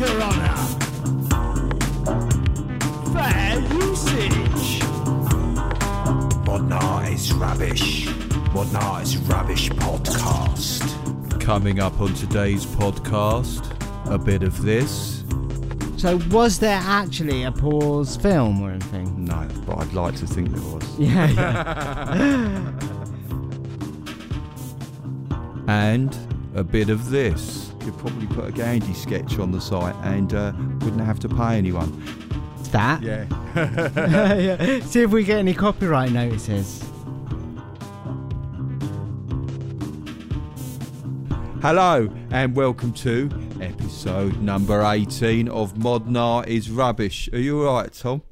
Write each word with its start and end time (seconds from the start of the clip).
Objection, 0.00 0.18
Your 0.18 0.22
Honour. 0.22 0.56
Fair 3.12 3.60
usage. 3.76 4.82
Modern 6.46 6.72
Art 6.72 7.12
is 7.12 7.32
Rubbish. 7.34 8.06
Modern 8.54 8.76
Art 8.76 9.02
is 9.02 9.16
Rubbish 9.18 9.68
podcast. 9.70 11.40
Coming 11.40 11.80
up 11.80 12.00
on 12.00 12.14
today's 12.14 12.64
podcast, 12.66 13.62
a 14.10 14.18
bit 14.18 14.42
of 14.42 14.62
this. 14.62 15.24
So, 15.96 16.18
was 16.30 16.58
there 16.58 16.80
actually 16.82 17.42
a 17.42 17.52
pause 17.52 18.16
film 18.16 18.62
or 18.62 18.70
anything? 18.70 19.26
No, 19.26 19.46
but 19.66 19.78
I'd 19.78 19.92
like 19.92 20.16
to 20.16 20.26
think 20.26 20.50
there 20.50 20.62
was. 20.62 20.98
Yeah, 20.98 21.30
yeah. 21.30 22.72
And 25.68 26.16
a 26.56 26.64
bit 26.64 26.90
of 26.90 27.10
this. 27.10 27.69
You'd 27.84 27.96
probably 27.98 28.26
put 28.26 28.46
a 28.46 28.52
Gandhi 28.52 28.92
sketch 28.94 29.38
on 29.38 29.52
the 29.52 29.60
site 29.60 29.94
and 30.04 30.34
uh, 30.34 30.52
wouldn't 30.80 31.00
have 31.00 31.18
to 31.20 31.28
pay 31.28 31.56
anyone. 31.56 31.90
that. 32.72 33.02
Yeah. 33.02 33.24
Yeah. 34.38 34.80
See 34.80 35.02
if 35.02 35.10
we 35.10 35.24
get 35.24 35.38
any 35.38 35.54
copyright 35.54 36.12
notices. 36.12 36.84
Hello 41.62 42.08
and 42.30 42.54
welcome 42.56 42.92
to 42.94 43.28
episode 43.60 44.40
number 44.40 44.82
18 44.82 45.48
of 45.48 45.76
Modern 45.76 46.16
Art 46.16 46.48
is 46.48 46.70
Rubbish. 46.70 47.28
Are 47.32 47.38
you 47.38 47.66
alright, 47.66 47.92
Tom? 47.92 48.22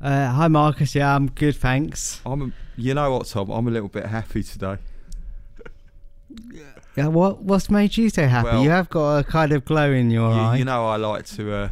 Uh, 0.00 0.30
hi, 0.30 0.48
Marcus. 0.48 0.94
Yeah, 0.94 1.14
I'm 1.14 1.28
good, 1.30 1.56
thanks. 1.56 2.20
I'm 2.26 2.52
you 2.76 2.94
know 2.94 3.10
what, 3.12 3.26
Tom? 3.26 3.50
I'm 3.50 3.68
a 3.68 3.70
little 3.70 3.88
bit 3.88 4.06
happy 4.06 4.42
today. 4.42 4.78
Yeah, 6.96 7.08
what 7.08 7.42
what's 7.42 7.68
made 7.70 7.96
you 7.96 8.08
so 8.10 8.26
happy? 8.26 8.48
Well- 8.48 8.62
you 8.62 8.70
have 8.70 8.88
got 8.88 9.18
a 9.18 9.24
kind 9.24 9.52
of 9.52 9.64
glow 9.64 9.92
in 9.92 10.10
your 10.10 10.30
You, 10.32 10.40
eye. 10.40 10.56
you 10.56 10.64
know 10.64 10.86
I 10.86 10.96
like 10.96 11.26
to 11.26 11.52
uh, 11.52 11.68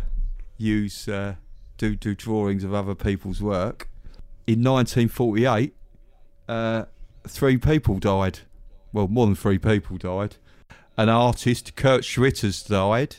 use 0.58 1.08
uh, 1.08 1.34
do 1.78 1.96
do 1.96 2.14
drawings 2.14 2.62
of 2.64 2.74
other 2.74 2.94
people's 2.94 3.40
work. 3.40 3.88
In 4.46 4.62
1948, 4.62 5.74
uh, 6.48 6.84
three 7.26 7.56
people 7.56 7.98
died. 7.98 8.40
Well, 8.92 9.08
more 9.08 9.26
than 9.26 9.34
three 9.34 9.58
people 9.58 9.96
died. 9.96 10.36
An 10.96 11.08
artist, 11.08 11.74
Kurt 11.74 12.02
Schwitters, 12.02 12.64
died, 12.68 13.16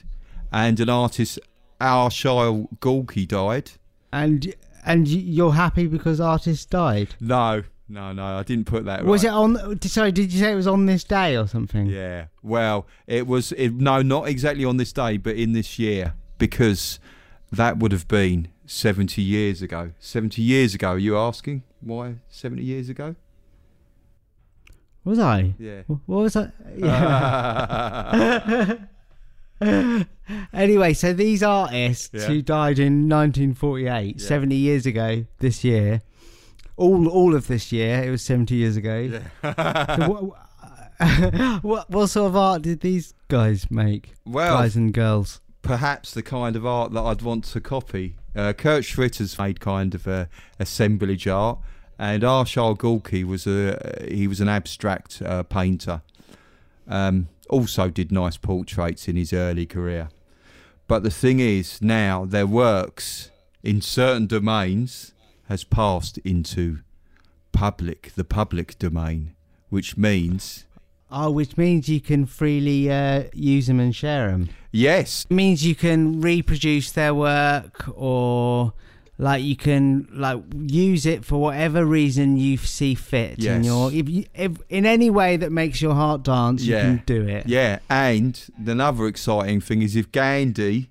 and 0.52 0.80
an 0.80 0.88
artist, 0.90 1.40
Arshile 1.82 2.68
Gorky, 2.80 3.26
died. 3.26 3.72
and 4.14 4.54
and 4.86 5.08
you're 5.08 5.54
happy 5.54 5.88
because 5.88 6.22
artists 6.22 6.66
died. 6.66 7.16
No, 7.20 7.64
no, 7.88 8.14
no, 8.14 8.38
I 8.38 8.44
didn't 8.44 8.66
put 8.66 8.86
that. 8.86 9.06
Was 9.06 9.24
right. 9.24 9.30
it 9.30 9.34
on? 9.34 9.82
Sorry, 9.82 10.12
did 10.12 10.34
you 10.34 10.40
say 10.40 10.52
it 10.52 10.56
was 10.56 10.68
on 10.68 10.86
this 10.86 11.04
day 11.04 11.38
or 11.38 11.48
something? 11.48 11.88
Yeah. 11.88 12.28
Well, 12.42 12.88
it 13.08 13.28
was. 13.28 13.52
It, 13.54 13.74
no, 13.74 14.02
not 14.02 14.28
exactly 14.28 14.66
on 14.66 14.78
this 14.78 14.92
day, 14.92 15.18
but 15.18 15.36
in 15.36 15.54
this 15.54 15.78
year, 15.78 16.14
because 16.38 17.00
that 17.52 17.78
would 17.78 17.92
have 17.92 18.08
been 18.08 18.48
seventy 18.66 19.22
years 19.22 19.62
ago. 19.62 19.92
Seventy 20.00 20.42
years 20.42 20.74
ago. 20.74 20.92
Are 20.92 20.98
you 20.98 21.18
asking 21.18 21.64
why 21.82 22.16
seventy 22.30 22.64
years 22.64 22.90
ago? 22.90 23.16
Was 25.04 25.20
I? 25.20 25.54
Yeah. 25.60 25.84
What 25.86 26.02
was 26.08 26.36
I? 26.36 26.52
Yeah. 26.76 28.78
anyway, 30.54 30.94
so 30.94 31.14
these 31.14 31.44
artists 31.44 32.10
Yeah. 32.12 32.22
who 32.26 32.42
died 32.42 32.80
in 32.80 33.08
1948, 33.08 34.20
Yeah. 34.20 34.28
70 34.28 34.56
years 34.56 34.86
ago 34.88 35.26
this 35.40 35.64
year, 35.64 36.02
all 36.78 37.08
all 37.08 37.36
of 37.36 37.48
this 37.48 37.72
year, 37.72 38.04
it 38.04 38.10
was 38.10 38.22
70 38.22 38.56
years 38.56 38.78
ago. 38.78 39.22
So 39.44 40.10
what, 40.10 40.24
what, 41.64 41.90
what 41.90 42.08
sort 42.08 42.28
of 42.28 42.36
art 42.38 42.62
did 42.62 42.80
these 42.80 43.14
guys 43.28 43.70
make? 43.70 44.14
well, 44.26 44.58
guys 44.58 44.76
and 44.78 44.94
girls. 44.94 45.42
perhaps 45.62 46.14
the 46.14 46.24
kind 46.24 46.56
of 46.56 46.66
art 46.66 46.94
that 46.94 47.02
I'd 47.02 47.22
want 47.22 47.44
to 47.46 47.60
copy. 47.60 48.16
Uh, 48.36 48.54
Kurt 48.54 48.84
Schwitters 48.84 49.38
made 49.38 49.60
kind 49.60 49.94
of 49.94 50.08
a 50.08 50.30
assemblage 50.60 51.28
art, 51.28 51.60
and 52.00 52.24
Arshile 52.24 52.78
Gorky 52.78 53.24
was 53.24 53.46
a 53.48 54.06
he 54.10 54.28
was 54.28 54.40
an 54.42 54.48
abstract 54.50 55.22
uh, 55.22 55.44
painter. 55.44 56.02
Um, 56.88 57.28
also 57.50 57.90
did 57.90 58.12
nice 58.12 58.38
portraits 58.38 59.08
in 59.08 59.16
his 59.16 59.34
early 59.34 59.66
career. 59.66 60.10
But 60.88 61.04
the 61.04 61.12
thing 61.12 61.40
is, 61.40 61.82
now 61.82 62.26
their 62.26 62.48
works 62.48 63.32
in 63.64 63.82
certain 63.82 64.28
domains 64.28 65.14
has 65.48 65.64
passed 65.64 66.18
into 66.20 66.80
public, 67.52 68.12
the 68.16 68.24
public 68.24 68.78
domain, 68.80 69.34
which 69.70 69.98
means 69.98 70.66
Oh, 71.12 71.30
which 71.32 71.56
means 71.56 71.88
you 71.88 72.02
can 72.02 72.26
freely 72.26 72.92
uh, 72.92 73.26
use 73.34 73.68
them 73.68 73.80
and 73.80 73.96
share 73.96 74.32
them. 74.32 74.50
yes, 74.72 75.26
It 75.30 75.34
means 75.34 75.66
you 75.66 75.76
can 75.76 76.20
reproduce 76.20 76.92
their 76.92 77.14
work 77.14 77.86
or 77.96 78.74
like 79.18 79.42
you 79.44 79.56
can 79.56 80.10
like 80.12 80.40
use 80.68 81.06
it 81.06 81.24
for 81.24 81.40
whatever 81.40 81.86
reason 81.86 82.36
you 82.36 82.58
see 82.58 82.96
fit 82.96 83.38
in 83.38 83.44
Yes. 83.64 83.66
your 83.66 83.92
if, 83.94 84.10
you, 84.10 84.26
if 84.34 84.52
in 84.68 84.86
any 84.86 85.10
way 85.10 85.38
that 85.38 85.52
makes 85.54 85.82
your 85.82 85.94
heart 85.94 86.24
dance 86.24 86.64
Yeah. 86.64 86.76
you 86.92 86.98
can 86.98 87.04
do 87.06 87.28
it 87.28 87.48
Yeah, 87.48 87.80
and 87.90 88.38
another 88.66 89.06
exciting 89.06 89.62
thing 89.62 89.82
is 89.84 89.96
if 89.96 90.12
Gandhi, 90.12 90.90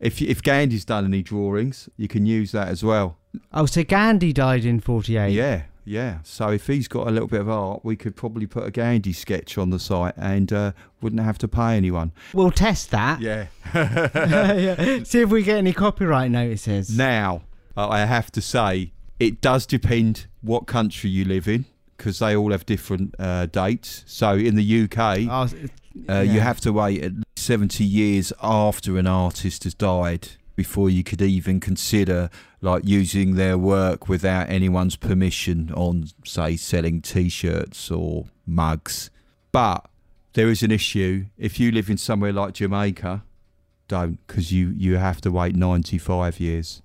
if 0.00 0.22
if 0.22 0.40
Gandhi's 0.42 0.84
done 0.86 1.04
any 1.04 1.22
drawings, 1.22 1.90
you 1.98 2.08
can 2.08 2.24
use 2.26 2.52
that 2.52 2.68
as 2.68 2.82
well. 2.84 3.18
Oh 3.52 3.66
so 3.66 3.82
gandhi 3.84 4.32
died 4.32 4.64
in 4.64 4.80
48 4.80 5.30
Yeah, 5.32 5.62
yeah. 5.84 6.18
So 6.24 6.48
if 6.50 6.66
he's 6.66 6.88
got 6.88 7.06
a 7.06 7.10
little 7.10 7.28
bit 7.28 7.40
of 7.40 7.48
art, 7.48 7.84
we 7.84 7.94
could 7.96 8.16
probably 8.16 8.46
put 8.46 8.64
a 8.64 8.70
Gandhi 8.70 9.12
sketch 9.12 9.56
on 9.56 9.70
the 9.70 9.78
site 9.78 10.14
and 10.16 10.52
uh, 10.52 10.72
wouldn't 11.00 11.22
have 11.22 11.38
to 11.38 11.48
pay 11.48 11.76
anyone. 11.76 12.10
we'll 12.32 12.50
test 12.50 12.90
that 12.90 13.20
Yeah. 13.20 13.46
Yeah. 13.74 15.02
see 15.04 15.20
if 15.20 15.30
we 15.30 15.42
get 15.42 15.58
any 15.58 15.72
copyright 15.72 16.30
notices 16.30 16.96
now, 16.96 17.42
uh, 17.76 17.88
I 17.88 18.00
have 18.06 18.30
to 18.32 18.40
say, 18.40 18.92
it 19.20 19.40
does 19.40 19.64
depend 19.66 20.26
what 20.42 20.66
country 20.66 21.08
you 21.10 21.24
live 21.24 21.46
in 21.48 21.64
because 21.96 22.18
they 22.18 22.34
all 22.36 22.50
have 22.52 22.66
different 22.66 23.14
uh, 23.18 23.46
dates. 23.46 24.02
So 24.06 24.34
in 24.34 24.54
the 24.56 24.82
UK, 24.84 25.26
Oh, 25.30 25.48
Uh, 26.08 26.20
You 26.20 26.40
have 26.40 26.60
to 26.60 26.72
wait 26.72 27.02
at 27.02 27.12
least 27.14 27.24
70 27.36 27.82
years 27.84 28.30
after 28.42 28.98
an 28.98 29.06
artist 29.06 29.64
has 29.64 29.72
died 29.72 30.28
before 30.56 30.90
you 30.90 31.04
could 31.04 31.22
even 31.22 31.60
consider 31.60 32.30
like 32.60 32.84
using 32.84 33.36
their 33.36 33.56
work 33.56 34.08
without 34.08 34.48
anyone's 34.50 34.96
permission 34.96 35.70
on 35.74 36.08
say 36.24 36.56
selling 36.56 37.00
t-shirts 37.00 37.90
or 37.90 38.24
mugs. 38.46 39.10
But 39.52 39.86
there 40.32 40.48
is 40.48 40.62
an 40.62 40.70
issue 40.70 41.26
if 41.38 41.60
you 41.60 41.70
live 41.70 41.88
in 41.88 41.98
somewhere 41.98 42.32
like 42.32 42.54
Jamaica, 42.54 43.22
don't 43.86 44.18
because 44.26 44.52
you 44.52 44.74
you 44.76 44.96
have 44.96 45.20
to 45.20 45.30
wait 45.30 45.54
95 45.54 46.40
years. 46.40 46.82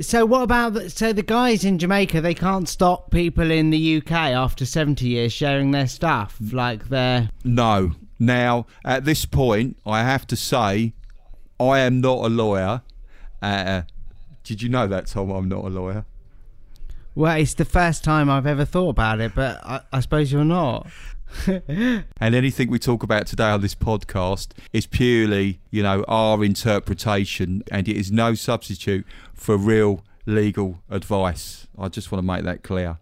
so 0.00 0.26
what 0.26 0.42
about 0.42 0.74
the, 0.74 0.90
so 0.90 1.12
the 1.12 1.22
guys 1.22 1.62
in 1.64 1.78
jamaica 1.78 2.18
they 2.20 2.32
can't 2.32 2.70
stop 2.70 3.10
people 3.10 3.50
in 3.50 3.68
the 3.68 3.96
uk 3.98 4.10
after 4.10 4.64
70 4.64 5.06
years 5.06 5.30
sharing 5.30 5.72
their 5.72 5.86
stuff 5.86 6.38
like 6.52 6.88
their 6.88 7.28
No. 7.44 7.92
Now, 8.18 8.66
at 8.84 9.04
this 9.04 9.24
point, 9.24 9.76
I 9.84 10.02
have 10.02 10.26
to 10.28 10.36
say, 10.36 10.94
I 11.58 11.80
am 11.80 12.00
not 12.00 12.24
a 12.24 12.28
lawyer. 12.28 12.82
Uh, 13.44 13.82
did 14.42 14.62
you 14.62 14.68
know 14.68 14.86
that, 14.86 15.06
Tom? 15.06 15.30
I'm 15.30 15.48
not 15.48 15.64
a 15.64 15.68
lawyer. 15.68 16.04
Well, 17.14 17.36
it's 17.36 17.54
the 17.54 17.64
first 17.64 18.02
time 18.02 18.28
I've 18.28 18.46
ever 18.46 18.64
thought 18.64 18.90
about 18.90 19.20
it, 19.20 19.34
but 19.34 19.60
I, 19.64 19.80
I 19.92 20.00
suppose 20.00 20.32
you're 20.32 20.44
not. 20.44 20.86
And 21.46 22.04
anything 22.34 22.70
we 22.70 22.78
talk 22.78 23.02
about 23.02 23.26
today 23.26 23.50
on 23.50 23.60
this 23.60 23.74
podcast 23.74 24.52
is 24.72 24.86
purely, 24.86 25.58
you 25.72 25.82
know, 25.82 26.04
our 26.06 26.44
interpretation, 26.44 27.64
and 27.72 27.88
it 27.88 27.96
is 27.96 28.12
no 28.12 28.34
substitute 28.34 29.04
for 29.34 29.56
real 29.56 30.04
legal 30.26 30.78
advice. 30.88 31.66
I 31.76 31.88
just 31.88 32.12
want 32.12 32.22
to 32.22 32.26
make 32.26 32.44
that 32.44 32.62
clear. 32.62 32.98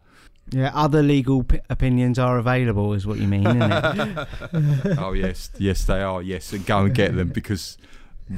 Yeah, 0.50 0.70
other 0.74 1.02
legal 1.02 1.44
p- 1.44 1.60
opinions 1.68 2.18
are 2.18 2.38
available, 2.38 2.94
is 2.94 3.06
what 3.06 3.18
you 3.18 3.28
mean, 3.28 3.46
isn't 3.46 3.62
it? 3.62 4.28
oh, 4.98 5.12
yes. 5.12 5.50
Yes, 5.58 5.84
they 5.84 6.00
are. 6.00 6.22
Yes. 6.22 6.52
And 6.52 6.64
go 6.64 6.84
and 6.86 6.94
get 6.94 7.14
them 7.14 7.28
because 7.28 7.76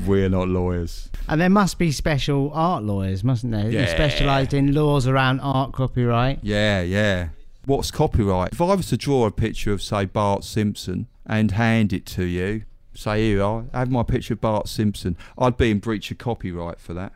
we're 0.06 0.28
not 0.28 0.48
lawyers. 0.48 1.08
and 1.28 1.40
there 1.40 1.50
must 1.50 1.78
be 1.78 1.92
special 1.92 2.50
art 2.52 2.82
lawyers, 2.82 3.22
mustn't 3.22 3.52
there? 3.52 3.70
Yeah. 3.70 3.86
Specialised 3.86 4.52
in 4.52 4.74
laws 4.74 5.06
around 5.06 5.40
art 5.40 5.72
copyright. 5.72 6.40
Yeah, 6.42 6.82
yeah. 6.82 7.28
What's 7.66 7.90
copyright? 7.90 8.52
If 8.52 8.60
I 8.60 8.74
was 8.74 8.88
to 8.88 8.96
draw 8.96 9.26
a 9.26 9.30
picture 9.30 9.72
of, 9.72 9.80
say, 9.82 10.04
Bart 10.04 10.44
Simpson 10.44 11.06
and 11.26 11.52
hand 11.52 11.92
it 11.92 12.04
to 12.06 12.24
you, 12.24 12.64
say, 12.94 13.28
here, 13.28 13.42
I 13.42 13.64
have 13.72 13.90
my 13.90 14.02
picture 14.02 14.34
of 14.34 14.40
Bart 14.40 14.68
Simpson, 14.68 15.16
I'd 15.38 15.56
be 15.56 15.70
in 15.70 15.78
breach 15.78 16.10
of 16.10 16.18
copyright 16.18 16.78
for 16.78 16.92
that. 16.94 17.12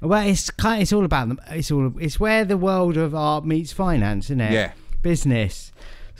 Well, 0.00 0.26
it's 0.26 0.50
kind. 0.50 0.82
It's 0.82 0.92
all 0.92 1.04
about 1.04 1.28
them. 1.28 1.40
It's 1.50 1.70
all. 1.70 1.92
It's 2.00 2.18
where 2.18 2.44
the 2.44 2.56
world 2.56 2.96
of 2.96 3.14
art 3.14 3.46
meets 3.46 3.72
finance, 3.72 4.26
isn't 4.26 4.40
it? 4.40 4.52
Yeah. 4.52 4.72
Business. 5.00 5.70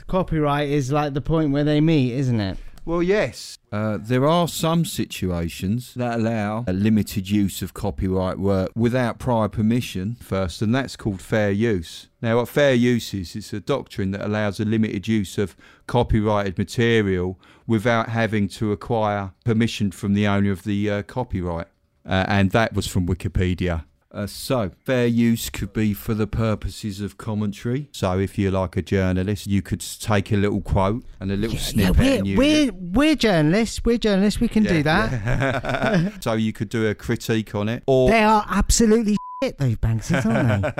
Copyright 0.07 0.69
is 0.69 0.91
like 0.91 1.13
the 1.13 1.21
point 1.21 1.51
where 1.51 1.65
they 1.65 1.81
meet, 1.81 2.13
isn't 2.13 2.39
it? 2.39 2.57
Well, 2.85 3.01
yes. 3.01 3.57
Uh, 3.71 3.97
there 3.99 4.25
are 4.27 4.47
some 4.47 4.83
situations 4.83 5.93
that 5.93 6.19
allow 6.19 6.65
a 6.67 6.73
limited 6.73 7.29
use 7.29 7.61
of 7.61 7.73
copyright 7.73 8.37
work 8.37 8.71
without 8.75 9.19
prior 9.19 9.47
permission 9.47 10.17
first, 10.19 10.61
and 10.61 10.75
that's 10.75 10.97
called 10.97 11.21
fair 11.21 11.49
use. 11.49 12.09
Now, 12.21 12.37
what 12.37 12.49
fair 12.49 12.73
use 12.73 13.13
is, 13.13 13.37
it's 13.37 13.53
a 13.53 13.61
doctrine 13.61 14.11
that 14.11 14.25
allows 14.25 14.59
a 14.59 14.65
limited 14.65 15.07
use 15.07 15.37
of 15.37 15.55
copyrighted 15.87 16.57
material 16.57 17.39
without 17.65 18.09
having 18.09 18.49
to 18.49 18.73
acquire 18.73 19.31
permission 19.45 19.91
from 19.91 20.13
the 20.13 20.27
owner 20.27 20.51
of 20.51 20.63
the 20.63 20.89
uh, 20.89 21.03
copyright. 21.03 21.67
Uh, 22.05 22.25
and 22.27 22.51
that 22.51 22.73
was 22.73 22.85
from 22.85 23.07
Wikipedia. 23.07 23.85
Uh, 24.13 24.27
so, 24.27 24.69
fair 24.85 25.07
use 25.07 25.49
could 25.49 25.73
be 25.73 25.91
for 25.91 26.13
the 26.13 26.27
purposes 26.27 27.01
of 27.01 27.17
commentary. 27.17 27.89
So, 27.91 28.19
if 28.19 28.37
you're 28.37 28.51
like 28.51 28.77
a 28.77 28.83
journalist, 28.83 29.47
you 29.47 29.63
could 29.63 29.79
take 29.79 30.31
a 30.31 30.35
little 30.35 30.61
quote 30.61 31.03
and 31.19 31.31
a 31.31 31.35
little 31.35 31.55
Yeah, 31.55 31.61
snippet 31.61 31.97
we're, 31.97 32.17
and 32.19 32.27
use 32.27 32.37
we're, 32.37 32.71
we're 32.73 33.15
journalists. 33.15 33.83
We're 33.83 33.97
journalists. 33.97 34.39
We 34.39 34.49
can 34.49 34.63
do 34.63 34.83
that. 34.83 35.11
yeah. 35.11 36.09
so, 36.19 36.33
you 36.33 36.53
could 36.53 36.69
do 36.69 36.87
a 36.87 36.93
critique 36.93 37.55
on 37.55 37.67
it, 37.69 37.81
or 37.87 38.11
They 38.11 38.21
are 38.21 38.45
absolutely 38.47 39.17
shit, 39.41 39.57
those 39.57 39.77
Banksys, 39.77 40.23
aren't 40.27 40.75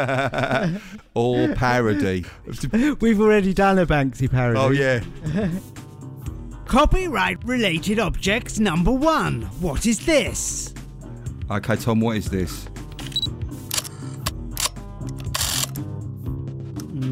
they? 0.76 0.82
or 1.16 1.56
parody. 1.56 2.26
We've 3.00 3.20
already 3.20 3.56
done 3.56 3.80
a 3.80 3.88
Banksy 3.88 4.30
parody. 4.30 4.60
oh 4.60 4.70
yeah. 4.70 5.02
Copyright 6.68 7.44
related 7.44 7.98
objects 7.98 8.60
number 8.60 8.92
one. 8.92 9.44
What 9.60 9.88
is 9.88 10.06
this? 10.06 10.74
Okay, 11.50 11.76
Tom, 11.76 12.00
what 12.00 12.16
is 12.18 12.30
this? 12.30 12.68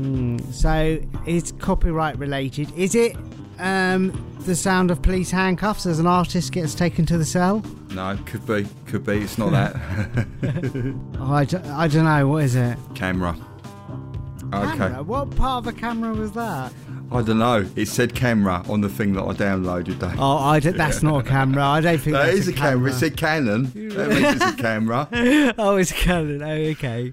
Mm, 0.02 0.54
so 0.54 1.00
it's 1.26 1.52
copyright 1.54 2.18
related. 2.18 2.72
Is 2.78 2.96
it 2.96 3.16
um, 3.60 4.12
the 4.42 4.56
sound 4.56 4.90
of 4.92 5.02
police 5.02 5.30
handcuffs 5.32 5.86
as 5.86 6.00
an 6.00 6.08
artist 6.08 6.52
gets 6.52 6.74
taken 6.74 7.06
to 7.08 7.18
the 7.18 7.26
cell? 7.26 7.64
No, 7.92 8.18
could 8.26 8.46
be, 8.48 8.66
could 8.88 9.06
be. 9.06 9.20
It's 9.20 9.38
not 9.38 9.52
that. 9.52 9.76
Oh, 11.20 11.34
I, 11.34 11.46
don't, 11.46 11.66
I 11.68 11.88
don't 11.88 12.06
know. 12.06 12.28
What 12.28 12.44
is 12.46 12.56
it? 12.56 12.78
camera. 12.96 13.36
Okay. 14.54 14.78
Camera? 14.78 15.04
What 15.04 15.36
part 15.36 15.66
of 15.66 15.74
a 15.74 15.78
camera 15.78 16.14
was 16.14 16.32
that? 16.34 16.74
I 17.12 17.22
don't 17.22 17.40
know. 17.40 17.66
It 17.76 17.88
said 17.88 18.16
camera 18.16 18.64
on 18.68 18.82
the 18.82 18.90
thing 18.90 19.14
that 19.14 19.22
I 19.24 19.34
downloaded. 19.34 20.00
Dave. 20.00 20.18
Oh, 20.20 20.38
I 20.38 20.60
don't, 20.60 20.76
that's 20.76 21.04
not 21.04 21.26
a 21.26 21.30
camera. 21.30 21.64
I 21.64 21.80
don't 21.82 22.00
think 22.00 22.14
That 22.18 22.26
that's 22.28 22.40
is 22.40 22.48
a 22.48 22.54
camera. 22.54 22.90
It 22.90 22.96
said 22.96 23.18
Canon. 23.18 23.66
That 23.96 24.10
means 24.10 24.36
it's 24.42 24.46
a 24.46 24.56
camera. 24.62 25.08
oh, 25.58 25.76
it's 25.76 25.92
Canon. 25.92 26.42
Oh, 26.42 26.52
okay. 26.72 27.12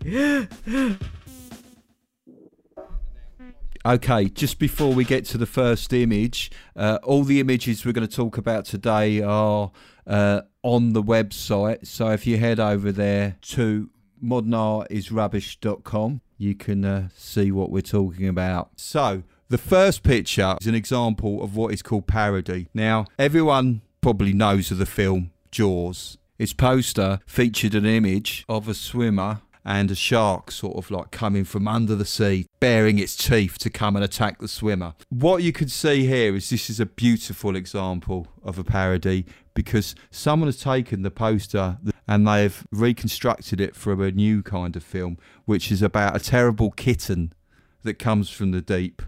Okay, 3.86 4.28
just 4.28 4.58
before 4.58 4.92
we 4.92 5.04
get 5.04 5.24
to 5.26 5.38
the 5.38 5.46
first 5.46 5.92
image, 5.92 6.50
uh, 6.74 6.98
all 7.02 7.22
the 7.22 7.40
images 7.40 7.86
we're 7.86 7.92
going 7.92 8.06
to 8.06 8.16
talk 8.16 8.36
about 8.36 8.64
today 8.64 9.22
are 9.22 9.70
uh, 10.06 10.42
on 10.62 10.92
the 10.92 11.02
website. 11.02 11.86
So 11.86 12.08
if 12.10 12.26
you 12.26 12.38
head 12.38 12.58
over 12.58 12.90
there 12.90 13.36
to 13.42 13.88
modernartisrubbish.com, 14.22 16.20
you 16.36 16.54
can 16.54 16.84
uh, 16.84 17.08
see 17.16 17.52
what 17.52 17.70
we're 17.70 17.80
talking 17.82 18.28
about. 18.28 18.70
So 18.76 19.22
the 19.48 19.58
first 19.58 20.02
picture 20.02 20.56
is 20.60 20.66
an 20.66 20.74
example 20.74 21.42
of 21.42 21.56
what 21.56 21.72
is 21.72 21.82
called 21.82 22.06
parody. 22.06 22.68
Now, 22.74 23.06
everyone 23.18 23.82
probably 24.00 24.32
knows 24.32 24.70
of 24.70 24.78
the 24.78 24.86
film 24.86 25.30
Jaws. 25.50 26.18
Its 26.38 26.52
poster 26.52 27.18
featured 27.26 27.74
an 27.74 27.86
image 27.86 28.44
of 28.48 28.68
a 28.68 28.74
swimmer 28.74 29.40
and 29.68 29.90
a 29.90 29.94
shark 29.94 30.50
sort 30.50 30.78
of 30.78 30.90
like 30.90 31.10
coming 31.10 31.44
from 31.44 31.68
under 31.68 31.94
the 31.94 32.06
sea, 32.06 32.46
baring 32.58 32.98
its 32.98 33.14
teeth 33.14 33.58
to 33.58 33.68
come 33.68 33.96
and 33.96 34.04
attack 34.04 34.38
the 34.38 34.48
swimmer. 34.48 34.94
What 35.10 35.42
you 35.42 35.52
can 35.52 35.68
see 35.68 36.06
here 36.06 36.34
is 36.34 36.48
this 36.48 36.70
is 36.70 36.80
a 36.80 36.86
beautiful 36.86 37.54
example 37.54 38.28
of 38.42 38.58
a 38.58 38.64
parody 38.64 39.26
because 39.52 39.94
someone 40.10 40.48
has 40.48 40.56
taken 40.56 41.02
the 41.02 41.10
poster 41.10 41.76
and 42.06 42.26
they've 42.26 42.66
reconstructed 42.72 43.60
it 43.60 43.76
for 43.76 43.92
a 43.92 44.10
new 44.10 44.42
kind 44.42 44.74
of 44.74 44.82
film, 44.82 45.18
which 45.44 45.70
is 45.70 45.82
about 45.82 46.16
a 46.16 46.20
terrible 46.20 46.70
kitten 46.70 47.34
that 47.82 47.98
comes 47.98 48.30
from 48.30 48.52
the 48.52 48.62
deep 48.62 49.02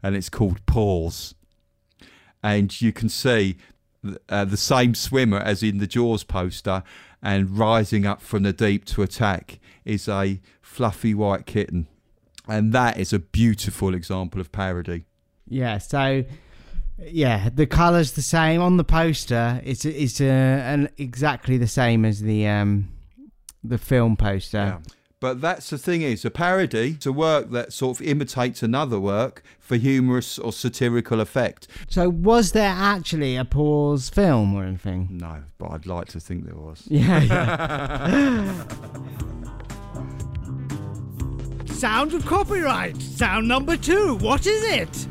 and 0.00 0.14
it's 0.14 0.28
called 0.28 0.64
Paws. 0.66 1.34
And 2.40 2.80
you 2.80 2.92
can 2.92 3.08
see 3.08 3.56
uh, 4.28 4.44
the 4.44 4.56
same 4.56 4.94
swimmer 4.94 5.38
as 5.38 5.64
in 5.64 5.78
the 5.78 5.88
Jaws 5.88 6.22
poster, 6.22 6.84
and 7.26 7.58
rising 7.58 8.06
up 8.06 8.22
from 8.22 8.44
the 8.44 8.52
deep 8.52 8.84
to 8.84 9.02
attack 9.02 9.58
is 9.84 10.06
a 10.06 10.40
fluffy 10.62 11.12
white 11.12 11.44
kitten. 11.44 11.88
And 12.46 12.72
that 12.72 12.98
is 12.98 13.12
a 13.12 13.18
beautiful 13.18 13.94
example 13.96 14.40
of 14.40 14.52
parody. 14.52 15.06
Yeah. 15.48 15.78
So, 15.78 16.24
yeah, 16.98 17.48
the 17.52 17.66
colour's 17.66 18.12
the 18.12 18.22
same 18.22 18.62
on 18.62 18.76
the 18.76 18.84
poster. 18.84 19.60
It's 19.64 19.84
it's 19.84 20.20
uh, 20.20 20.24
an, 20.24 20.88
exactly 20.98 21.58
the 21.58 21.66
same 21.66 22.04
as 22.04 22.20
the 22.20 22.46
um 22.46 22.92
the 23.64 23.78
film 23.78 24.16
poster. 24.16 24.78
But 25.18 25.40
that's 25.40 25.70
the 25.70 25.78
thing 25.78 26.02
is, 26.02 26.26
a 26.26 26.30
parody 26.30 26.98
is 27.00 27.06
a 27.06 27.12
work 27.12 27.50
that 27.52 27.72
sort 27.72 27.98
of 27.98 28.06
imitates 28.06 28.62
another 28.62 29.00
work 29.00 29.42
for 29.58 29.76
humorous 29.76 30.38
or 30.38 30.52
satirical 30.52 31.22
effect. 31.22 31.68
So, 31.88 32.10
was 32.10 32.52
there 32.52 32.68
actually 32.68 33.34
a 33.34 33.46
pause 33.46 34.10
film 34.10 34.54
or 34.54 34.64
anything? 34.64 35.08
No, 35.10 35.44
but 35.56 35.70
I'd 35.70 35.86
like 35.86 36.08
to 36.08 36.20
think 36.20 36.44
there 36.44 36.54
was. 36.54 36.82
Yeah. 36.86 37.22
yeah. 37.22 38.64
Sound 41.66 42.12
of 42.12 42.26
copyright. 42.26 43.00
Sound 43.00 43.48
number 43.48 43.78
two. 43.78 44.16
What 44.16 44.46
is 44.46 44.62
it? 44.64 45.06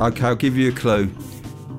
Okay, 0.00 0.24
I'll 0.24 0.36
give 0.36 0.56
you 0.56 0.68
a 0.70 0.72
clue. 0.72 1.10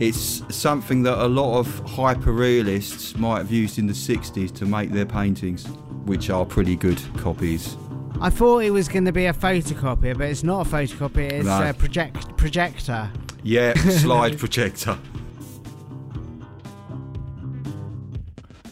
It's 0.01 0.42
something 0.50 1.03
that 1.03 1.24
a 1.24 1.27
lot 1.27 1.59
of 1.59 1.80
hyper 1.88 2.31
realists 2.31 3.15
might 3.18 3.38
have 3.38 3.51
used 3.51 3.77
in 3.77 3.86
the 3.86 3.94
60s 3.94 4.51
to 4.56 4.65
make 4.65 4.89
their 4.89 5.06
paintings, 5.06 5.68
which 6.06 6.31
are 6.31 6.44
pretty 6.44 6.75
good 6.75 7.00
copies. 7.18 7.77
I 8.19 8.31
thought 8.31 8.63
it 8.63 8.71
was 8.71 8.88
going 8.88 9.06
to 9.06 9.12
be 9.12 9.27
a 9.27 9.33
photocopier, 9.33 10.18
but 10.18 10.25
it's 10.27 10.42
not 10.42 10.65
a 10.65 10.69
photocopier. 10.71 11.31
It's 11.33 11.45
No. 11.45 11.69
a 11.69 11.74
project 11.75 12.36
projector. 12.36 13.12
Yeah, 13.44 13.75
slide 13.89 14.39
projector. 14.39 14.98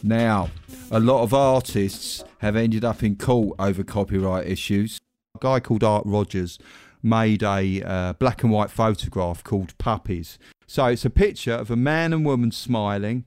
Now, 0.01 0.49
a 0.89 0.99
lot 0.99 1.21
of 1.21 1.35
artists 1.35 2.23
have 2.39 2.55
ended 2.55 2.83
up 2.83 3.03
in 3.03 3.17
court 3.17 3.55
over 3.59 3.83
copyright 3.83 4.47
issues. 4.47 4.97
A 5.35 5.39
guy 5.39 5.59
called 5.59 5.83
Art 5.83 6.07
Rogers 6.07 6.57
made 7.03 7.43
a 7.43 7.83
uh, 7.83 8.13
black 8.13 8.41
and 8.41 8.51
white 8.51 8.71
photograph 8.71 9.43
called 9.43 9.77
Puppies. 9.77 10.39
So 10.69 10.85
it's 10.85 11.03
a 11.03 11.09
picture 11.09 11.53
of 11.53 11.71
a 11.71 11.75
man 11.75 12.13
and 12.13 12.23
woman 12.23 12.51
smiling, 12.51 13.25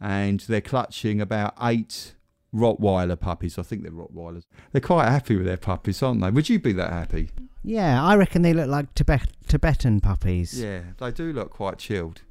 and 0.00 0.38
they're 0.38 0.60
clutching 0.60 1.20
about 1.20 1.54
eight 1.60 2.14
Rottweiler 2.54 3.18
puppies. 3.18 3.58
I 3.58 3.62
think 3.62 3.82
they're 3.82 3.90
Rottweilers. 3.90 4.44
They're 4.70 4.80
quite 4.80 5.08
happy 5.08 5.34
with 5.34 5.46
their 5.46 5.56
puppies, 5.56 6.00
aren't 6.00 6.20
they? 6.20 6.30
Would 6.30 6.48
you 6.48 6.60
be 6.60 6.72
that 6.74 6.92
happy? 6.92 7.30
Yeah, 7.64 8.00
I 8.00 8.14
reckon 8.14 8.42
they 8.42 8.54
look 8.54 8.68
like 8.68 8.94
Tibet 8.94 9.32
Tibetan 9.48 10.00
puppies. 10.00 10.62
Yeah, 10.62 10.82
they 10.98 11.10
do 11.10 11.32
look 11.32 11.50
quite 11.50 11.78
chilled. 11.78 12.22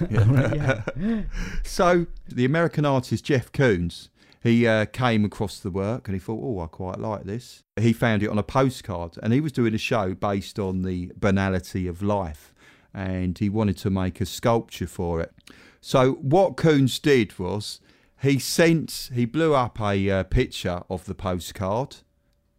yeah. 0.10 0.82
So 1.64 2.06
the 2.28 2.44
American 2.44 2.84
artist 2.84 3.24
Jeff 3.24 3.50
Koons, 3.50 4.10
he 4.44 4.64
uh, 4.64 4.84
came 4.84 5.24
across 5.24 5.58
the 5.58 5.72
work 5.72 6.06
and 6.06 6.14
he 6.14 6.20
thought, 6.20 6.40
oh, 6.40 6.60
I 6.60 6.68
quite 6.68 7.00
like 7.00 7.24
this. 7.24 7.64
He 7.80 7.92
found 7.92 8.22
it 8.22 8.28
on 8.28 8.38
a 8.38 8.44
postcard 8.44 9.18
and 9.20 9.32
he 9.32 9.40
was 9.40 9.50
doing 9.50 9.74
a 9.74 9.78
show 9.78 10.14
based 10.14 10.60
on 10.60 10.82
the 10.82 11.10
banality 11.16 11.88
of 11.88 12.00
life 12.00 12.54
and 12.94 13.38
he 13.38 13.48
wanted 13.48 13.76
to 13.78 13.90
make 13.90 14.20
a 14.20 14.26
sculpture 14.26 14.86
for 14.86 15.20
it. 15.20 15.32
So 15.80 16.12
what 16.14 16.56
Koons 16.56 17.00
did 17.00 17.38
was 17.38 17.80
he 18.20 18.38
sent, 18.38 19.10
he 19.14 19.24
blew 19.24 19.54
up 19.54 19.80
a 19.80 20.10
uh, 20.10 20.22
picture 20.24 20.82
of 20.90 21.06
the 21.06 21.14
postcard 21.14 21.96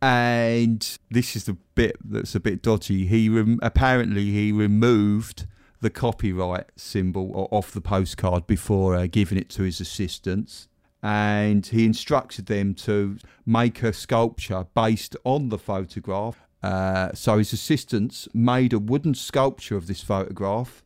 and 0.01 0.97
this 1.11 1.35
is 1.35 1.45
the 1.45 1.57
bit 1.75 1.95
that's 2.03 2.33
a 2.33 2.39
bit 2.39 2.63
dodgy. 2.63 3.05
He 3.05 3.29
rem- 3.29 3.59
apparently 3.61 4.31
he 4.31 4.51
removed 4.51 5.45
the 5.79 5.91
copyright 5.91 6.67
symbol 6.75 7.47
off 7.51 7.71
the 7.71 7.81
postcard 7.81 8.47
before 8.47 8.95
uh, 8.95 9.07
giving 9.07 9.37
it 9.37 9.49
to 9.49 9.63
his 9.63 9.79
assistants, 9.79 10.67
and 11.03 11.65
he 11.67 11.85
instructed 11.85 12.47
them 12.47 12.73
to 12.73 13.17
make 13.45 13.83
a 13.83 13.93
sculpture 13.93 14.65
based 14.73 15.15
on 15.23 15.49
the 15.49 15.57
photograph. 15.57 16.47
Uh, 16.63 17.11
so 17.13 17.37
his 17.37 17.53
assistants 17.53 18.27
made 18.33 18.73
a 18.73 18.79
wooden 18.79 19.15
sculpture 19.15 19.75
of 19.75 19.87
this 19.87 20.01
photograph. 20.01 20.83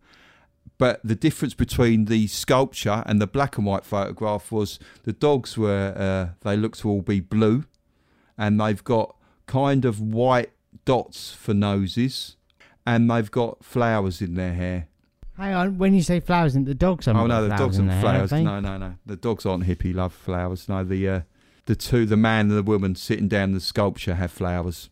But 0.77 0.99
the 1.03 1.15
difference 1.15 1.53
between 1.53 2.05
the 2.05 2.27
sculpture 2.27 3.03
and 3.05 3.21
the 3.21 3.27
black 3.27 3.57
and 3.57 3.65
white 3.65 3.85
photograph 3.85 4.51
was 4.51 4.77
the 5.03 5.13
dogs 5.13 5.57
were 5.57 5.93
uh, 5.95 6.35
they 6.41 6.57
looked 6.57 6.79
to 6.79 6.89
all 6.89 7.01
be 7.01 7.21
blue, 7.21 7.63
and 8.37 8.59
they've 8.59 8.83
got 8.83 9.15
kind 9.45 9.85
of 9.85 10.01
white 10.01 10.51
dots 10.83 11.33
for 11.33 11.53
noses, 11.53 12.35
and 12.85 13.09
they've 13.09 13.31
got 13.31 13.63
flowers 13.63 14.21
in 14.21 14.35
their 14.35 14.53
hair. 14.53 14.87
Hang 15.37 15.53
on, 15.53 15.77
when 15.77 15.93
you 15.93 16.01
say 16.01 16.19
flowers, 16.19 16.53
the 16.53 16.73
dogs 16.73 17.07
are 17.07 17.15
oh 17.15 17.27
no, 17.27 17.47
the 17.47 17.55
dogs 17.55 17.77
and 17.77 17.91
hair, 17.91 18.01
flowers. 18.01 18.31
No, 18.31 18.59
no, 18.59 18.77
no. 18.77 18.95
The 19.05 19.17
dogs 19.17 19.45
aren't 19.45 19.65
hippie 19.65 19.93
love 19.93 20.13
flowers. 20.13 20.67
No, 20.67 20.83
the 20.83 21.07
uh, 21.07 21.21
the 21.65 21.75
two, 21.75 22.05
the 22.05 22.17
man 22.17 22.49
and 22.49 22.57
the 22.57 22.63
woman 22.63 22.95
sitting 22.95 23.27
down 23.27 23.51
the 23.53 23.59
sculpture, 23.59 24.15
have 24.15 24.31
flowers. 24.31 24.89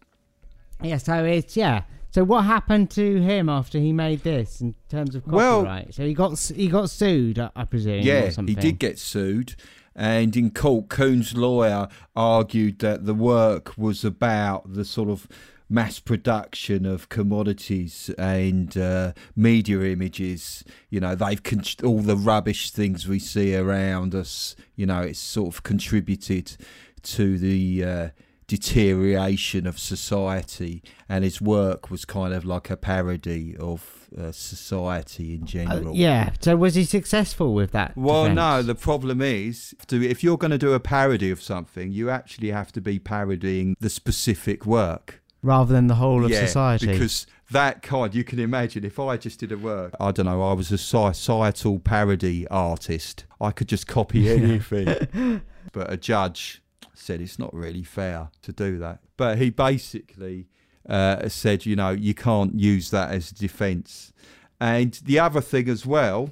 Yeah, 0.84 0.98
so 0.98 1.24
it's 1.24 1.56
yeah. 1.56 1.84
So 2.12 2.24
what 2.24 2.44
happened 2.44 2.92
to 2.92 3.22
him 3.22 3.50
after 3.50 3.80
he 3.80 3.92
made 3.92 4.22
this 4.24 4.62
in 4.62 4.76
terms 4.90 5.16
of 5.16 5.26
Well- 5.26 5.64
copyright? 5.64 5.94
so 5.96 6.06
he 6.06 6.14
got 6.14 6.38
he 6.56 6.68
got 6.68 6.90
sued, 6.90 7.40
I, 7.40 7.50
I 7.56 7.66
presume. 7.66 7.94
or 7.94 8.04
Yeah, 8.04 8.30
he 8.30 8.56
did 8.56 8.80
get 8.80 9.00
sued. 9.00 9.56
And 9.96 10.36
in 10.36 10.50
court, 10.52 10.88
Koons' 10.88 11.36
lawyer 11.36 11.88
argued 12.16 12.80
that 12.80 13.06
the 13.06 13.14
work 13.14 13.78
was 13.78 14.04
about 14.04 14.74
the 14.74 14.84
sort 14.86 15.08
of 15.10 15.28
mass 15.70 16.00
production 16.00 16.86
of 16.86 17.10
commodities 17.10 18.10
and 18.18 18.76
uh, 18.76 19.14
media 19.36 19.82
images. 19.82 20.64
You 20.90 21.00
know, 21.00 21.14
they've 21.16 21.42
con- 21.42 21.64
all 21.84 22.00
the 22.02 22.18
rubbish 22.18 22.72
things 22.72 23.08
we 23.08 23.20
see 23.20 23.56
around 23.56 24.16
us. 24.16 24.56
You 24.76 24.88
know, 24.88 25.02
it's 25.02 25.20
sort 25.20 25.54
of 25.56 25.62
contributed 25.64 26.58
to 27.04 27.38
the 27.38 27.84
uh, 27.84 28.10
deterioration 28.48 29.66
of 29.68 29.80
society, 29.80 30.84
and 31.10 31.24
his 31.24 31.42
work 31.42 31.90
was 31.90 32.06
kind 32.06 32.34
of 32.34 32.46
like 32.46 32.70
a 32.70 32.78
parody 32.78 33.56
of 33.58 34.10
uh, 34.18 34.32
society 34.32 35.36
in 35.36 35.44
Uh, 35.44 35.46
general. 35.46 35.96
yeah. 35.96 36.32
So 36.40 36.56
was 36.56 36.76
he 36.76 36.84
successful 36.84 37.54
with 37.54 37.72
that? 37.72 37.96
Well, 37.98 38.24
defense? 38.24 38.36
no. 38.36 38.62
The 38.62 38.76
problem 38.76 39.22
is, 39.22 39.74
if 39.92 40.24
you're 40.24 40.38
going 40.38 40.52
to 40.52 40.58
do 40.58 40.74
a 40.74 40.80
parody 40.80 41.32
of 41.32 41.42
something, 41.42 41.92
you 41.92 42.10
actually 42.10 42.52
have 42.52 42.72
to 42.74 42.82
be 42.82 43.00
parodying 43.00 43.76
the 43.80 43.90
specific 43.90 44.66
work. 44.66 45.22
rather 45.42 45.74
than 45.74 45.88
the 45.88 45.96
whole 45.96 46.24
of 46.24 46.32
yeah, 46.32 46.46
society. 46.46 46.88
because 46.88 47.28
that 47.52 47.82
kind, 47.82 48.16
you 48.16 48.24
can 48.24 48.40
imagine. 48.40 48.86
If 48.86 48.98
I 48.98 49.18
just 49.18 49.42
did 49.42 49.52
a 49.52 49.58
work, 49.58 49.94
I 50.00 50.12
don't 50.12 50.26
know, 50.26 50.42
I 50.42 50.54
was 50.54 50.72
a 50.72 50.78
societal 50.78 51.80
parody 51.80 52.48
artist. 52.48 53.26
I 53.42 53.52
could 53.52 53.68
just 53.68 53.86
copy 53.86 54.30
anything. 54.38 55.42
but 55.74 55.92
a 55.92 55.98
judge 55.98 56.63
said 56.94 57.22
it's 57.22 57.40
not 57.40 57.54
really 57.54 57.84
fair 57.84 58.30
to 58.42 58.52
do 58.52 58.78
that. 58.80 59.00
But 59.18 59.38
he 59.38 59.50
basically 59.50 60.48
uh, 60.88 61.28
said, 61.30 61.66
you 61.66 61.76
know, 61.76 61.92
you 61.92 62.14
can't 62.14 62.60
use 62.60 62.90
that 62.92 63.12
as 63.12 63.32
defence. 63.32 64.14
And 64.60 64.94
the 65.04 65.20
other 65.20 65.42
thing 65.42 65.70
as 65.70 65.86
well 65.86 66.32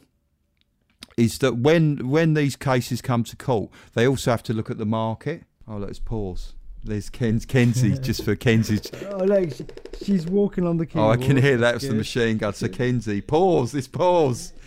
is 1.18 1.38
that 1.40 1.58
when 1.58 2.10
when 2.10 2.34
these 2.34 2.56
cases 2.56 3.02
come 3.02 3.24
to 3.26 3.36
court, 3.36 3.70
they 3.94 4.08
also 4.08 4.32
have 4.32 4.44
to 4.44 4.54
look 4.54 4.70
at 4.70 4.78
the 4.78 4.86
market. 4.86 5.44
Oh, 5.68 5.78
let's 5.78 6.00
pause. 6.00 6.54
There's 6.84 7.10
Ken's 7.10 7.46
Kenzie 7.46 7.98
just 8.02 8.24
for 8.24 8.36
Kenzie's. 8.36 8.90
oh 9.12 9.18
look, 9.18 9.54
she, 9.54 9.66
she's 10.04 10.26
walking 10.26 10.66
on 10.66 10.78
the 10.78 10.88
Oh, 10.96 11.10
I 11.10 11.18
can 11.18 11.38
hear 11.38 11.58
that 11.58 11.76
was 11.76 11.88
the 11.88 11.94
machine 11.94 12.38
gun. 12.38 12.54
So 12.54 12.68
Kenzie, 12.68 13.22
pause. 13.22 13.72
This 13.72 13.88
pause. 13.88 14.54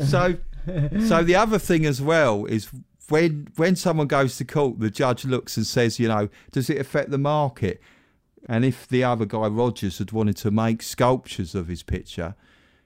So, 0.00 0.36
so 1.06 1.22
the 1.22 1.36
other 1.36 1.58
thing 1.58 1.86
as 1.86 2.02
well 2.02 2.44
is 2.44 2.68
when 3.08 3.48
when 3.56 3.76
someone 3.76 4.06
goes 4.06 4.36
to 4.38 4.44
court, 4.44 4.80
the 4.80 4.90
judge 4.90 5.24
looks 5.24 5.56
and 5.56 5.66
says, 5.66 5.98
you 5.98 6.08
know, 6.08 6.28
does 6.52 6.68
it 6.70 6.78
affect 6.78 7.10
the 7.10 7.18
market? 7.18 7.80
And 8.48 8.64
if 8.64 8.86
the 8.86 9.02
other 9.04 9.24
guy 9.26 9.46
Rogers 9.48 9.98
had 9.98 10.12
wanted 10.12 10.36
to 10.38 10.50
make 10.50 10.82
sculptures 10.82 11.54
of 11.54 11.66
his 11.68 11.82
picture, 11.82 12.36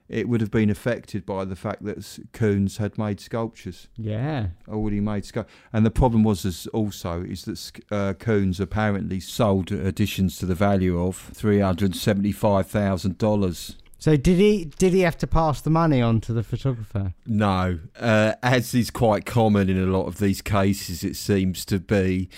it 0.09 0.29
would 0.29 0.41
have 0.41 0.50
been 0.50 0.71
affected 0.71 1.25
by 1.27 1.45
the 1.45 1.55
fact 1.55 1.85
that 1.85 1.99
Koons 2.33 2.79
had 2.79 2.99
made 2.99 3.21
sculptures 3.21 3.87
Yeah. 3.97 4.49
already 4.69 5.00
made 5.00 5.25
sculptures. 5.25 5.55
And 5.73 5.85
the 5.87 5.91
problem 5.91 6.25
was 6.25 6.45
is 6.45 6.67
also 6.69 7.23
is 7.23 7.43
that 7.45 7.81
uh, 7.91 8.15
Koons 8.15 8.59
apparently 8.59 9.21
sold 9.21 9.71
additions 9.71 10.37
to 10.39 10.47
the 10.47 10.55
value 10.55 10.99
of 11.00 11.17
three 11.17 11.61
hundred 11.61 11.95
seventy-five 11.95 12.67
thousand 12.67 13.19
dollars. 13.19 13.77
So 14.00 14.16
did 14.16 14.38
he 14.38 14.64
did 14.64 14.95
he 14.95 15.00
have 15.00 15.19
to 15.19 15.26
pass 15.26 15.61
the 15.61 15.69
money 15.69 16.00
on 16.00 16.21
to 16.23 16.33
the 16.33 16.42
photographer? 16.42 17.12
No, 17.26 17.78
uh, 17.99 18.33
as 18.42 18.75
is 18.75 18.90
quite 18.90 19.26
common 19.26 19.69
in 19.69 19.78
a 19.78 19.87
lot 19.87 20.07
of 20.07 20.19
these 20.19 20.40
cases, 20.40 21.04
it 21.04 21.16
seems 21.16 21.64
to 21.66 21.78
be. 21.78 22.28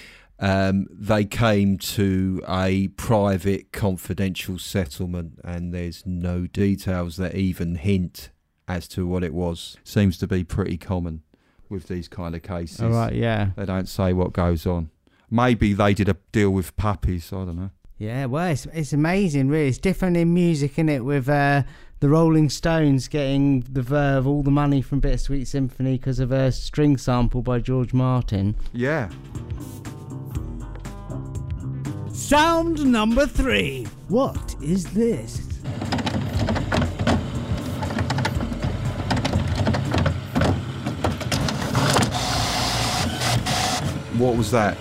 Um, 0.40 0.88
they 0.90 1.24
came 1.24 1.78
to 1.78 2.42
a 2.48 2.88
private, 2.88 3.70
confidential 3.70 4.58
settlement, 4.58 5.38
and 5.44 5.72
there's 5.72 6.04
no 6.04 6.48
details 6.48 7.16
that 7.18 7.36
even 7.36 7.76
hint 7.76 8.30
as 8.66 8.88
to 8.88 9.06
what 9.06 9.22
it 9.22 9.32
was. 9.32 9.76
Seems 9.84 10.18
to 10.18 10.26
be 10.26 10.42
pretty 10.42 10.76
common 10.76 11.22
with 11.68 11.86
these 11.86 12.08
kind 12.08 12.34
of 12.34 12.42
cases. 12.42 12.80
All 12.80 12.90
right. 12.90 13.14
Yeah. 13.14 13.50
They 13.56 13.66
don't 13.66 13.88
say 13.88 14.12
what 14.12 14.32
goes 14.32 14.66
on. 14.66 14.90
Maybe 15.30 15.74
they 15.74 15.94
did 15.94 16.08
a 16.08 16.16
deal 16.32 16.50
with 16.50 16.76
puppies. 16.76 17.32
I 17.32 17.44
don't 17.44 17.56
know. 17.56 17.70
Yeah. 18.02 18.26
Well, 18.26 18.48
it's 18.48 18.66
it's 18.72 18.92
amazing. 18.92 19.48
Really, 19.48 19.68
it's 19.68 19.78
different 19.78 20.16
in 20.16 20.34
music, 20.34 20.72
isn't 20.72 20.88
it? 20.88 21.04
With 21.04 21.28
uh, 21.28 21.62
the 22.00 22.08
Rolling 22.08 22.50
Stones 22.50 23.06
getting 23.06 23.60
the 23.60 23.80
Verve 23.80 24.26
all 24.26 24.42
the 24.42 24.50
money 24.50 24.82
from 24.82 24.98
Bittersweet 24.98 25.46
Symphony 25.46 25.98
because 25.98 26.18
of 26.18 26.32
a 26.32 26.50
string 26.50 26.96
sample 26.96 27.42
by 27.42 27.60
George 27.60 27.94
Martin. 27.94 28.56
Yeah. 28.72 29.08
Sound 32.12 32.84
number 32.84 33.24
three. 33.24 33.84
What 34.08 34.56
is 34.60 34.84
this? 34.86 35.38
What 44.18 44.36
was 44.36 44.50
that? 44.50 44.76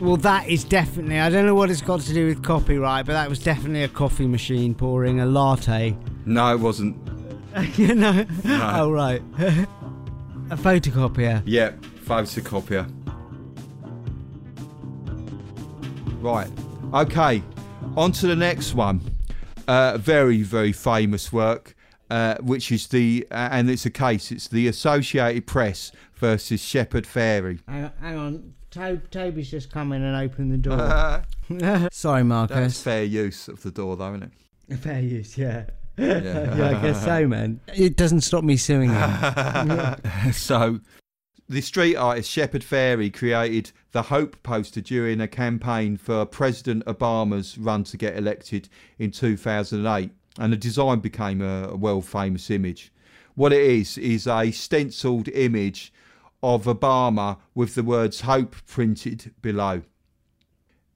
Well, 0.00 0.16
that 0.18 0.48
is 0.48 0.64
definitely. 0.64 1.20
I 1.20 1.30
don't 1.30 1.46
know 1.46 1.54
what 1.54 1.70
it's 1.70 1.80
got 1.80 2.00
to 2.00 2.12
do 2.12 2.26
with 2.26 2.42
copyright, 2.42 3.06
but 3.06 3.12
that 3.12 3.28
was 3.28 3.38
definitely 3.38 3.84
a 3.84 3.88
coffee 3.88 4.26
machine 4.26 4.74
pouring 4.74 5.20
a 5.20 5.26
latte. 5.26 5.96
No, 6.26 6.52
it 6.52 6.60
wasn't. 6.60 6.96
you 7.76 7.94
know? 7.94 8.26
No. 8.44 8.72
Oh, 8.74 8.90
right. 8.90 9.22
a 10.50 10.56
photocopier. 10.56 11.42
Yep, 11.46 11.80
photocopier. 12.04 12.90
Right. 16.20 16.50
Okay. 16.92 17.42
On 17.96 18.10
to 18.12 18.26
the 18.26 18.36
next 18.36 18.74
one. 18.74 19.00
Uh, 19.68 19.96
very, 19.98 20.42
very 20.42 20.72
famous 20.72 21.32
work, 21.32 21.74
uh, 22.10 22.36
which 22.40 22.70
is 22.70 22.88
the, 22.88 23.26
uh, 23.30 23.48
and 23.50 23.70
it's 23.70 23.86
a 23.86 23.90
case, 23.90 24.30
it's 24.30 24.48
the 24.48 24.68
Associated 24.68 25.46
Press 25.46 25.90
versus 26.14 26.62
Shepard 26.62 27.04
Fairey. 27.04 27.60
Hang 27.66 28.18
on, 28.18 28.54
hang 28.74 28.92
on. 28.92 29.00
To- 29.00 29.08
Toby's 29.08 29.50
just 29.50 29.70
come 29.70 29.92
in 29.92 30.02
and 30.02 30.16
opened 30.16 30.52
the 30.52 30.58
door. 30.58 31.24
Sorry, 31.92 32.24
Marcus. 32.24 32.56
That's 32.56 32.82
fair 32.82 33.04
use 33.04 33.48
of 33.48 33.62
the 33.62 33.70
door, 33.70 33.96
though, 33.96 34.14
isn't 34.14 34.32
it? 34.70 34.76
Fair 34.80 35.00
use, 35.00 35.36
yeah. 35.36 35.66
Yeah. 35.98 36.56
yeah, 36.56 36.68
I 36.70 36.82
guess 36.82 37.04
so, 37.04 37.28
man. 37.28 37.60
It 37.74 37.96
doesn't 37.96 38.22
stop 38.22 38.42
me 38.42 38.56
suing 38.56 38.90
him. 38.90 40.32
so, 40.32 40.80
the 41.48 41.60
street 41.60 41.96
artist 41.96 42.30
Shepard 42.30 42.62
Fairey 42.62 43.12
created 43.12 43.70
the 43.92 44.02
Hope 44.02 44.42
poster 44.42 44.80
during 44.80 45.20
a 45.20 45.28
campaign 45.28 45.96
for 45.98 46.24
President 46.24 46.84
Obama's 46.86 47.58
run 47.58 47.84
to 47.84 47.96
get 47.96 48.16
elected 48.16 48.68
in 48.98 49.10
2008, 49.10 50.10
and 50.38 50.52
the 50.52 50.56
design 50.56 51.00
became 51.00 51.42
a, 51.42 51.68
a 51.68 51.76
world 51.76 52.06
famous 52.06 52.50
image. 52.50 52.90
What 53.34 53.52
it 53.52 53.62
is, 53.62 53.98
is 53.98 54.26
a 54.26 54.50
stenciled 54.50 55.28
image 55.28 55.92
of 56.44 56.64
Obama 56.64 57.38
with 57.54 57.74
the 57.74 57.82
words 57.82 58.20
Hope 58.20 58.54
printed 58.66 59.34
below. 59.40 59.80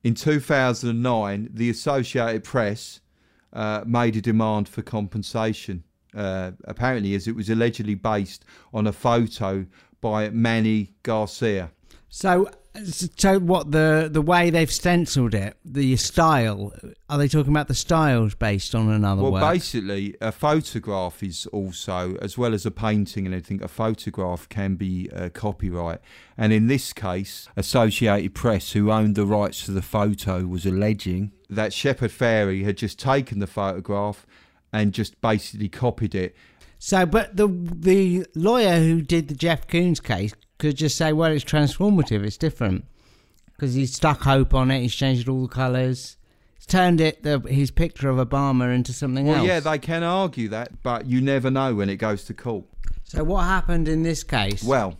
In 0.05 0.15
2009, 0.15 1.49
the 1.51 1.71
Associated 1.71 2.45
Press 2.45 3.01
uh, 3.55 3.83
made 3.87 4.15
a 4.17 4.21
demand 4.21 4.69
for 4.69 4.83
compensation, 4.83 5.85
uh, 6.15 6.53
apparently, 6.65 7.15
as 7.15 7.27
it 7.27 7.35
was 7.35 7.49
allegedly 7.49 7.95
based 7.95 8.45
on 8.75 8.87
a 8.87 8.93
photo 8.93 9.65
by 10.03 10.29
Mannie 10.29 10.93
Garcia. 11.03 11.71
So, 12.11 12.51
so 12.85 13.39
what 13.39 13.71
the 13.73 14.09
the 14.11 14.23
way 14.23 14.51
they've 14.51 14.71
stenciled 14.71 15.35
it, 15.35 15.57
the 15.65 15.97
style? 15.97 16.73
Are 17.09 17.19
they 17.19 17.29
talking 17.29 17.53
about 17.53 17.69
the 17.69 17.75
styles 17.75 18.35
based 18.35 18.75
on 18.75 18.91
another 18.91 19.23
Well, 19.23 19.33
work? 19.33 19.53
basically, 19.53 20.15
a 20.21 20.33
photograph 20.33 21.23
is 21.23 21.47
also, 21.47 22.17
as 22.21 22.37
well 22.37 22.55
as 22.55 22.67
a 22.67 22.71
painting 22.71 23.27
and 23.27 23.35
anything, 23.35 23.63
a 23.63 23.69
photograph 23.69 24.49
can 24.49 24.77
be 24.77 25.11
uh, 25.15 25.29
copyright. 25.31 26.01
And 26.37 26.53
in 26.53 26.67
this 26.67 26.93
case, 26.93 27.49
Associated 27.57 28.35
Press, 28.35 28.73
who 28.73 28.91
owned 28.91 29.15
the 29.15 29.27
rights 29.27 29.65
to 29.65 29.73
the 29.73 29.83
photo, 29.83 30.47
was 30.47 30.67
alleging 30.67 31.33
that 31.51 31.73
Shepard 31.73 32.11
Fairey 32.11 32.65
had 32.65 32.77
just 32.77 32.99
taken 32.99 33.39
the 33.39 33.47
photograph 33.47 34.27
and 34.73 34.93
just 34.93 35.21
basically 35.21 35.69
copied 35.69 36.15
it. 36.15 36.37
So, 36.79 37.07
but 37.07 37.37
the 37.37 37.49
the 37.49 38.27
lawyer 38.35 38.77
who 38.79 39.03
did 39.03 39.29
the 39.29 39.35
Jeff 39.35 39.67
Koons 39.67 40.03
case 40.03 40.33
could 40.59 40.77
just 40.77 40.97
say, 40.97 41.13
well, 41.13 41.33
it's 41.33 41.45
transformative, 41.45 42.25
it's 42.25 42.37
different. 42.37 42.85
Because 43.47 43.75
he's 43.75 43.95
stuck 43.95 44.23
hope 44.23 44.55
on 44.55 44.71
it, 44.71 44.81
he's 44.81 44.95
changed 44.95 45.29
all 45.29 45.43
the 45.43 45.49
colours. 45.49 46.17
He's 46.57 46.67
turned 46.67 47.01
it, 47.01 47.23
the, 47.23 47.41
his 47.41 47.71
picture 47.71 48.09
of 48.09 48.17
Obama, 48.17 48.73
into 48.73 48.93
something 48.93 49.29
else. 49.29 49.35
Well, 49.35 49.45
else. 49.45 49.49
yeah, 49.49 49.61
they 49.61 49.79
can 49.79 50.03
argue 50.05 50.49
that, 50.49 50.83
but 50.83 51.07
you 51.07 51.21
never 51.21 51.51
know 51.51 51.75
when 51.75 51.89
it 51.89 51.97
goes 51.97 52.25
to 52.25 52.35
court. 52.35 52.65
so, 53.05 53.25
what 53.25 53.43
happened 53.43 53.89
in 53.89 54.05
this 54.05 54.23
case? 54.23 54.63
Well, 54.63 54.99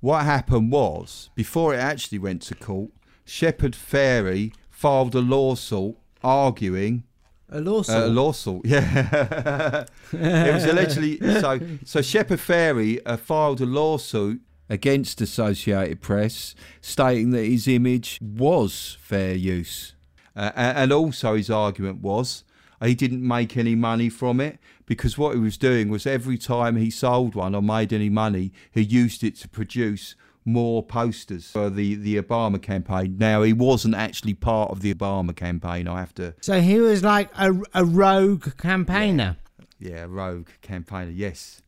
what 0.00 0.24
happened 0.24 0.72
was, 0.72 1.30
before 1.34 1.74
it 1.74 1.78
actually 1.78 2.18
went 2.18 2.42
to 2.42 2.54
court, 2.54 2.90
Shepard 3.24 3.72
Fairey 3.72 4.52
filed 4.70 5.14
a 5.14 5.20
lawsuit 5.20 5.96
arguing 6.22 7.04
a 7.50 7.60
lawsuit. 7.60 7.96
Uh, 7.96 8.06
a 8.06 8.08
lawsuit, 8.08 8.62
yeah. 8.64 9.84
it 10.12 10.54
was 10.54 10.64
allegedly 10.64 11.18
so. 11.40 11.60
So 11.84 12.02
Shepard 12.02 12.38
Fairey 12.38 13.00
uh, 13.04 13.16
filed 13.16 13.60
a 13.60 13.66
lawsuit 13.66 14.40
against 14.68 15.20
Associated 15.20 16.00
Press, 16.00 16.54
stating 16.80 17.30
that 17.30 17.44
his 17.44 17.66
image 17.66 18.18
was 18.22 18.96
fair 19.00 19.34
use. 19.34 19.94
Uh, 20.36 20.52
and 20.54 20.92
also, 20.92 21.34
his 21.34 21.50
argument 21.50 22.00
was 22.00 22.44
he 22.82 22.94
didn't 22.94 23.26
make 23.26 23.56
any 23.56 23.74
money 23.74 24.08
from 24.08 24.40
it 24.40 24.58
because 24.86 25.18
what 25.18 25.34
he 25.34 25.40
was 25.40 25.58
doing 25.58 25.90
was 25.90 26.06
every 26.06 26.38
time 26.38 26.76
he 26.76 26.90
sold 26.90 27.34
one 27.34 27.54
or 27.54 27.62
made 27.62 27.92
any 27.92 28.08
money, 28.08 28.52
he 28.72 28.80
used 28.80 29.22
it 29.22 29.36
to 29.36 29.48
produce 29.48 30.14
more 30.44 30.82
posters 30.82 31.50
for 31.50 31.70
the, 31.70 31.94
the 31.94 32.16
Obama 32.16 32.60
campaign. 32.60 33.16
Now, 33.18 33.42
he 33.42 33.52
wasn't 33.52 33.94
actually 33.94 34.34
part 34.34 34.70
of 34.70 34.80
the 34.80 34.92
Obama 34.92 35.34
campaign, 35.34 35.86
I 35.86 36.00
have 36.00 36.14
to. 36.14 36.34
So 36.40 36.60
he 36.60 36.78
was 36.80 37.02
like 37.02 37.30
a, 37.36 37.52
a 37.74 37.84
rogue 37.84 38.56
campaigner. 38.56 39.36
Yeah, 39.78 39.90
yeah 39.90 40.06
rogue 40.08 40.48
campaigner, 40.62 41.12
yes. 41.12 41.62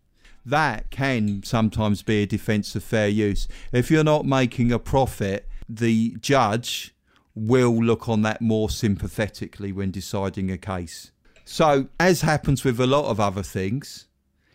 That 0.44 0.90
can 0.90 1.42
sometimes 1.44 2.02
be 2.02 2.22
a 2.22 2.26
defence 2.26 2.74
of 2.74 2.82
fair 2.82 3.08
use. 3.08 3.46
If 3.72 3.90
you're 3.90 4.04
not 4.04 4.26
making 4.26 4.72
a 4.72 4.78
profit, 4.78 5.48
the 5.68 6.16
judge 6.20 6.94
will 7.34 7.82
look 7.82 8.08
on 8.08 8.22
that 8.22 8.42
more 8.42 8.68
sympathetically 8.68 9.72
when 9.72 9.90
deciding 9.90 10.50
a 10.50 10.58
case. 10.58 11.12
So, 11.44 11.88
as 11.98 12.22
happens 12.22 12.64
with 12.64 12.80
a 12.80 12.86
lot 12.86 13.06
of 13.06 13.20
other 13.20 13.42
things, 13.42 14.06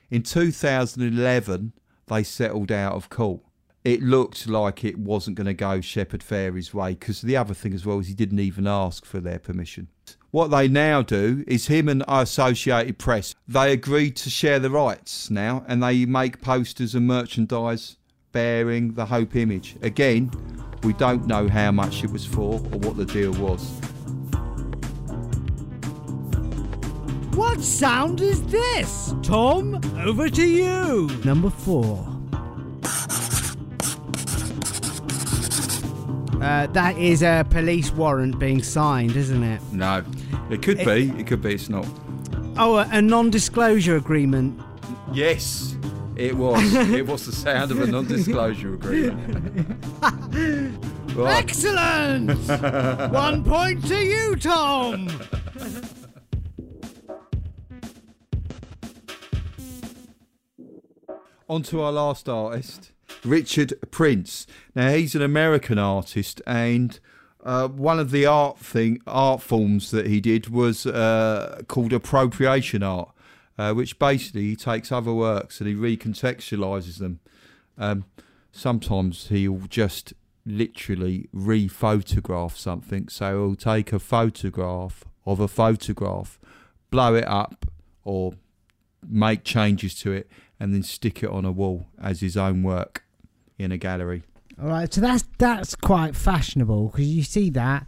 in 0.10 0.24
2011 0.24 1.74
they 2.08 2.24
settled 2.24 2.72
out 2.72 2.94
of 2.94 3.10
court. 3.10 3.42
It 3.88 4.04
looked 4.04 4.50
like 4.50 4.84
it 4.84 5.00
wasn't 5.00 5.38
going 5.38 5.48
to 5.48 5.54
go 5.54 5.80
Shepard 5.80 6.20
Fairey's 6.20 6.74
way 6.74 6.92
because 6.92 7.22
the 7.22 7.38
other 7.38 7.54
thing 7.54 7.74
as 7.74 7.86
well 7.86 8.00
is 8.00 8.08
he 8.08 8.14
didn't 8.14 8.40
even 8.40 8.68
ask 8.68 9.06
for 9.06 9.22
their 9.22 9.40
permission. 9.40 9.88
What 10.32 10.50
they 10.50 10.68
now 10.68 11.02
do 11.02 11.46
is 11.48 11.68
him 11.68 11.88
and 11.88 12.04
Associated 12.06 12.98
Press, 12.98 13.34
they 13.48 13.72
agreed 13.72 14.18
to 14.18 14.30
share 14.30 14.60
the 14.60 14.70
rights 14.70 15.30
now 15.30 15.64
and 15.70 15.82
they 15.82 16.06
make 16.06 16.42
posters 16.42 16.96
and 16.96 17.08
merchandise 17.08 17.96
bearing 18.34 18.96
the 18.96 19.06
Hope 19.06 19.38
image. 19.38 19.78
Again, 19.82 20.32
we 20.84 20.92
don't 20.92 21.26
know 21.26 21.48
how 21.48 21.72
much 21.72 22.04
it 22.04 22.12
was 22.12 22.26
for 22.26 22.56
or 22.56 22.80
what 22.80 22.98
the 22.98 23.06
deal 23.06 23.32
was. 23.36 23.70
What 27.38 27.62
sound 27.62 28.20
is 28.20 28.44
this? 28.48 29.14
Tom, 29.24 29.80
over 30.06 30.28
to 30.28 30.46
you. 30.46 31.08
Number 31.24 31.50
four. 31.50 32.17
Uh, 36.42 36.68
that 36.68 36.98
is 36.98 37.24
a 37.24 37.46
police 37.50 37.92
warrant 37.92 38.38
being 38.38 38.62
signed, 38.62 39.16
isn't 39.16 39.44
it? 39.44 39.62
No, 39.72 40.04
it 40.52 40.62
could 40.62 40.80
it, 40.80 40.86
be. 40.86 41.20
It 41.20 41.26
could 41.26 41.42
be. 41.42 41.56
It's 41.56 41.68
not. 41.68 41.88
Oh, 42.58 42.78
a, 42.78 42.88
a 42.92 43.02
non-disclosure 43.02 43.96
agreement. 43.96 44.60
Yes, 45.12 45.76
it 46.16 46.36
was. 46.36 46.74
it 46.74 47.08
was 47.08 47.26
the 47.26 47.32
sound 47.32 47.72
of 47.72 47.82
a 47.82 47.88
non-disclosure 47.88 48.76
agreement. 48.76 49.84
right. 51.16 51.38
Excellent. 51.38 52.32
One 53.12 53.44
point 53.44 53.86
to 53.88 53.96
you, 53.96 54.36
Tom. 54.36 55.10
On 61.50 61.64
to 61.64 61.82
our 61.82 61.92
last 61.92 62.28
artist, 62.28 62.92
Richard 63.28 63.74
Prince. 63.92 64.48
Now 64.76 64.92
he's 64.92 65.16
an 65.16 65.22
American 65.22 65.78
artist, 65.78 66.42
and 66.48 67.00
uh, 67.44 67.68
one 67.68 68.00
of 68.00 68.12
the 68.12 68.26
art 68.26 68.58
thing 68.58 69.02
art 69.06 69.42
forms 69.42 69.92
that 69.92 70.08
he 70.08 70.20
did 70.20 70.50
was 70.50 70.86
uh, 70.86 71.62
called 71.68 71.94
appropriation 71.94 72.84
art 72.84 73.10
uh, 73.58 73.74
which 73.74 73.98
basically 74.00 74.44
he 74.44 74.56
takes 74.56 74.92
other 74.92 75.14
works 75.14 75.60
and 75.60 75.68
he 75.68 75.76
recontextualizes 75.76 77.00
them. 77.00 77.20
Um, 77.78 78.06
sometimes 78.52 79.28
he'll 79.28 79.68
just 79.68 80.14
literally 80.46 81.28
re-photograph 81.34 82.56
something. 82.56 83.08
So 83.10 83.48
he'll 83.48 83.56
take 83.56 83.92
a 83.92 84.00
photograph 84.00 85.04
of 85.26 85.40
a 85.40 85.48
photograph, 85.48 86.40
blow 86.92 87.16
it 87.16 87.28
up, 87.28 87.66
or 88.04 88.34
make 89.06 89.44
changes 89.44 89.96
to 89.96 90.12
it, 90.12 90.30
and 90.60 90.74
then 90.74 90.84
stick 90.84 91.24
it 91.24 91.30
on 91.30 91.46
a 91.46 91.52
wall 91.52 91.88
as 92.02 92.22
his 92.22 92.38
own 92.38 92.64
work 92.64 93.04
in 93.58 93.72
a 93.72 93.78
gallery. 93.78 94.24
All 94.62 94.70
right, 94.70 94.92
so 94.92 95.02
that's 95.02 95.24
that's 95.38 95.76
quite 95.76 96.16
fashionable 96.16 96.88
because 96.88 97.08
you 97.08 97.24
see 97.24 97.50
that 97.52 97.88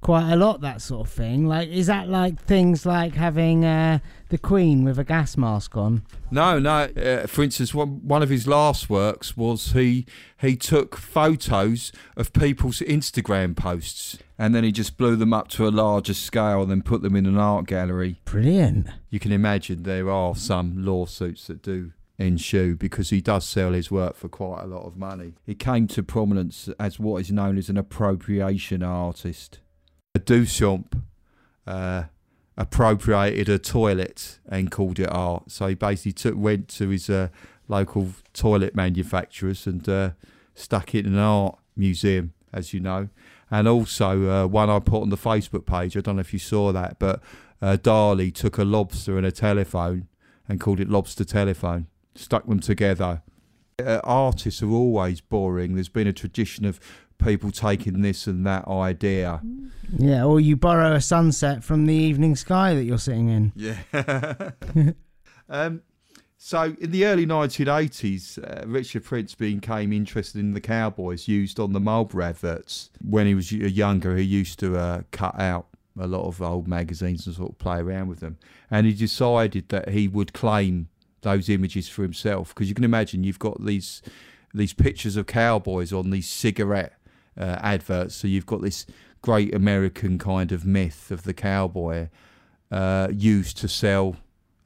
quite 0.00 0.30
a 0.30 0.36
lot. 0.36 0.60
That 0.60 0.82
sort 0.82 1.06
of 1.06 1.12
thing. 1.12 1.46
Like, 1.46 1.68
is 1.68 1.86
that 1.86 2.08
like 2.08 2.40
things 2.40 2.84
like 2.84 3.14
having 3.14 3.64
uh, 3.64 4.00
the 4.28 4.38
Queen 4.38 4.84
with 4.84 4.98
a 4.98 5.04
gas 5.04 5.36
mask 5.36 5.76
on? 5.76 6.02
No, 6.30 6.58
no. 6.58 6.84
Uh, 6.96 7.26
for 7.26 7.42
instance, 7.42 7.74
one, 7.74 8.06
one 8.06 8.22
of 8.22 8.28
his 8.28 8.46
last 8.46 8.90
works 8.90 9.36
was 9.36 9.72
he 9.72 10.06
he 10.38 10.56
took 10.56 10.96
photos 10.96 11.92
of 12.16 12.32
people's 12.32 12.80
Instagram 12.80 13.56
posts 13.56 14.18
and 14.38 14.54
then 14.54 14.64
he 14.64 14.72
just 14.72 14.96
blew 14.96 15.16
them 15.16 15.32
up 15.32 15.48
to 15.48 15.66
a 15.66 15.70
larger 15.70 16.14
scale 16.14 16.62
and 16.62 16.70
then 16.70 16.82
put 16.82 17.02
them 17.02 17.16
in 17.16 17.26
an 17.26 17.38
art 17.38 17.66
gallery. 17.66 18.20
Brilliant. 18.24 18.88
You 19.10 19.20
can 19.20 19.32
imagine 19.32 19.82
there 19.82 20.10
are 20.10 20.34
some 20.34 20.84
lawsuits 20.84 21.46
that 21.48 21.62
do 21.62 21.92
ensue 22.20 22.76
because 22.76 23.10
he 23.10 23.20
does 23.20 23.46
sell 23.46 23.72
his 23.72 23.90
work 23.90 24.14
for 24.14 24.28
quite 24.28 24.62
a 24.62 24.66
lot 24.66 24.84
of 24.84 24.96
money. 24.96 25.34
He 25.44 25.54
came 25.54 25.86
to 25.88 26.02
prominence 26.02 26.68
as 26.78 27.00
what 27.00 27.22
is 27.22 27.32
known 27.32 27.56
as 27.56 27.68
an 27.68 27.78
appropriation 27.78 28.82
artist. 28.82 29.60
Duchamp 30.16 31.02
uh, 31.66 32.04
appropriated 32.56 33.48
a 33.48 33.58
toilet 33.58 34.38
and 34.48 34.70
called 34.70 34.98
it 34.98 35.10
art. 35.10 35.50
So 35.50 35.68
he 35.68 35.74
basically 35.74 36.12
took 36.12 36.36
went 36.36 36.68
to 36.68 36.90
his 36.90 37.08
uh, 37.08 37.28
local 37.68 38.08
toilet 38.34 38.74
manufacturers 38.74 39.66
and 39.66 39.88
uh, 39.88 40.10
stuck 40.54 40.94
it 40.94 41.06
in 41.06 41.14
an 41.14 41.18
art 41.18 41.58
museum, 41.74 42.34
as 42.52 42.74
you 42.74 42.80
know. 42.80 43.08
And 43.50 43.66
also 43.66 44.28
uh, 44.28 44.46
one 44.46 44.68
I 44.68 44.78
put 44.78 45.02
on 45.02 45.08
the 45.08 45.16
Facebook 45.16 45.64
page. 45.64 45.96
I 45.96 46.00
don't 46.00 46.16
know 46.16 46.20
if 46.20 46.32
you 46.32 46.38
saw 46.38 46.70
that, 46.72 46.98
but 46.98 47.22
uh, 47.62 47.78
Dali 47.80 48.32
took 48.32 48.58
a 48.58 48.64
lobster 48.64 49.16
and 49.16 49.26
a 49.26 49.32
telephone 49.32 50.06
and 50.48 50.60
called 50.60 50.80
it 50.80 50.88
lobster 50.88 51.24
telephone. 51.24 51.86
Stuck 52.20 52.46
them 52.46 52.60
together. 52.60 53.22
Uh, 53.78 54.00
artists 54.04 54.62
are 54.62 54.70
always 54.70 55.20
boring. 55.20 55.74
There's 55.74 55.88
been 55.88 56.06
a 56.06 56.12
tradition 56.12 56.66
of 56.66 56.78
people 57.16 57.50
taking 57.50 58.02
this 58.02 58.26
and 58.26 58.46
that 58.46 58.68
idea. 58.68 59.40
Yeah, 59.96 60.24
or 60.24 60.38
you 60.38 60.56
borrow 60.56 60.94
a 60.94 61.00
sunset 61.00 61.64
from 61.64 61.86
the 61.86 61.94
evening 61.94 62.36
sky 62.36 62.74
that 62.74 62.84
you're 62.84 62.98
sitting 62.98 63.28
in. 63.28 63.52
Yeah. 63.92 64.50
um, 65.48 65.82
so 66.36 66.76
in 66.80 66.90
the 66.90 67.06
early 67.06 67.26
1980s, 67.26 68.38
uh, 68.38 68.66
Richard 68.66 69.04
Prince 69.04 69.34
became 69.34 69.92
interested 69.92 70.38
in 70.38 70.52
the 70.52 70.60
cowboys 70.60 71.28
used 71.28 71.58
on 71.58 71.72
the 71.72 71.80
Marlboro 71.80 72.24
adverts. 72.24 72.90
When 73.02 73.26
he 73.26 73.34
was 73.34 73.50
younger, 73.50 74.16
he 74.16 74.24
used 74.24 74.58
to 74.60 74.76
uh, 74.76 75.02
cut 75.10 75.38
out 75.38 75.68
a 75.98 76.06
lot 76.06 76.26
of 76.26 76.40
old 76.40 76.66
magazines 76.68 77.26
and 77.26 77.36
sort 77.36 77.52
of 77.52 77.58
play 77.58 77.78
around 77.78 78.08
with 78.08 78.20
them. 78.20 78.38
And 78.70 78.86
he 78.86 78.92
decided 78.92 79.68
that 79.68 79.90
he 79.90 80.08
would 80.08 80.32
claim 80.32 80.88
those 81.22 81.48
images 81.48 81.88
for 81.88 82.02
himself 82.02 82.54
because 82.54 82.68
you 82.68 82.74
can 82.74 82.84
imagine 82.84 83.24
you've 83.24 83.38
got 83.38 83.64
these 83.64 84.02
these 84.54 84.72
pictures 84.72 85.16
of 85.16 85.26
cowboys 85.26 85.92
on 85.92 86.10
these 86.10 86.28
cigarette 86.28 86.94
uh, 87.38 87.56
adverts. 87.60 88.16
So 88.16 88.26
you've 88.26 88.46
got 88.46 88.62
this 88.62 88.86
great 89.22 89.54
American 89.54 90.18
kind 90.18 90.50
of 90.50 90.64
myth 90.64 91.10
of 91.10 91.22
the 91.22 91.34
cowboy 91.34 92.08
uh, 92.70 93.08
used 93.12 93.56
to 93.58 93.68
sell 93.68 94.16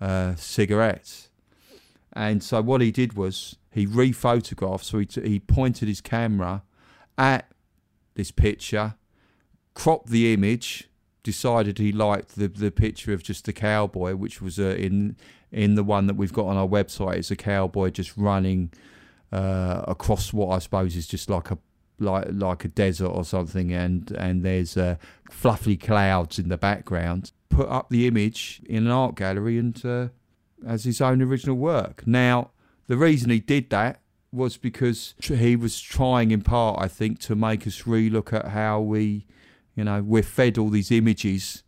uh, 0.00 0.34
cigarettes. 0.36 1.28
And 2.12 2.42
so 2.42 2.62
what 2.62 2.80
he 2.80 2.90
did 2.90 3.14
was 3.14 3.56
he 3.70 3.86
rephotographed. 3.86 4.84
So 4.84 4.98
he, 4.98 5.06
t- 5.06 5.28
he 5.28 5.40
pointed 5.40 5.88
his 5.88 6.00
camera 6.00 6.62
at 7.18 7.50
this 8.14 8.30
picture, 8.30 8.94
cropped 9.74 10.08
the 10.08 10.32
image, 10.32 10.88
decided 11.22 11.78
he 11.78 11.90
liked 11.90 12.36
the 12.36 12.46
the 12.46 12.70
picture 12.70 13.12
of 13.12 13.22
just 13.22 13.46
the 13.46 13.52
cowboy, 13.52 14.14
which 14.14 14.40
was 14.40 14.58
uh, 14.58 14.76
in 14.78 15.16
in 15.54 15.76
the 15.76 15.84
one 15.84 16.06
that 16.08 16.14
we've 16.14 16.32
got 16.32 16.46
on 16.46 16.56
our 16.56 16.66
website. 16.66 17.16
It's 17.16 17.30
a 17.30 17.36
cowboy 17.36 17.90
just 17.90 18.16
running 18.16 18.72
uh, 19.32 19.84
across 19.86 20.32
what 20.32 20.48
I 20.48 20.58
suppose 20.58 20.96
is 20.96 21.06
just 21.06 21.30
like 21.30 21.50
a 21.50 21.58
like 22.00 22.26
like 22.30 22.64
a 22.64 22.68
desert 22.68 23.08
or 23.08 23.24
something, 23.24 23.72
and 23.72 24.10
and 24.12 24.44
there's 24.44 24.76
uh, 24.76 24.96
fluffy 25.30 25.76
clouds 25.76 26.38
in 26.38 26.48
the 26.48 26.58
background. 26.58 27.32
Put 27.48 27.68
up 27.68 27.88
the 27.88 28.06
image 28.06 28.60
in 28.66 28.86
an 28.86 28.90
art 28.90 29.14
gallery 29.14 29.58
and 29.58 29.84
uh, 29.84 30.08
as 30.66 30.84
his 30.84 31.00
own 31.00 31.22
original 31.22 31.56
work. 31.56 32.06
Now, 32.06 32.50
the 32.88 32.96
reason 32.96 33.30
he 33.30 33.40
did 33.40 33.70
that 33.70 34.00
was 34.32 34.56
because 34.56 35.14
he 35.20 35.54
was 35.54 35.80
trying, 35.80 36.32
in 36.32 36.42
part, 36.42 36.80
I 36.82 36.88
think, 36.88 37.20
to 37.20 37.36
make 37.36 37.66
us 37.66 37.82
relook 37.82 38.32
at 38.32 38.48
how 38.48 38.80
we, 38.80 39.26
you 39.76 39.84
know, 39.84 40.02
we're 40.02 40.24
fed 40.24 40.58
all 40.58 40.70
these 40.70 40.90
images 40.90 41.63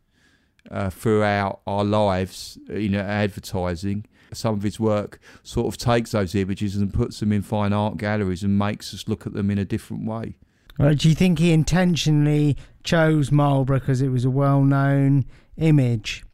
uh, 0.71 0.91
throughout 0.91 1.61
our 1.67 1.85
lives, 1.85 2.59
you 2.69 2.89
know, 2.89 3.01
advertising 3.01 4.07
some 4.33 4.55
of 4.55 4.63
his 4.63 4.81
work 4.81 5.21
sort 5.43 5.67
of 5.67 5.77
takes 5.77 6.11
those 6.11 6.35
images 6.35 6.77
and 6.77 6.93
puts 6.93 7.21
them 7.21 7.33
in 7.33 7.43
fine 7.43 7.73
art 7.73 7.97
galleries 7.97 8.43
and 8.43 8.59
makes 8.59 8.93
us 8.93 9.09
look 9.09 9.27
at 9.27 9.33
them 9.33 9.51
in 9.51 9.59
a 9.59 9.65
different 9.65 10.05
way. 10.05 10.37
Well, 10.79 10.95
do 10.95 11.09
you 11.09 11.15
think 11.15 11.39
he 11.39 11.53
intentionally 11.53 12.57
chose 12.85 13.33
Marlboro 13.33 13.79
because 13.79 14.03
it 14.03 14.09
was 14.09 14.25
a 14.25 14.31
well-known 14.31 15.25
image? 15.57 16.25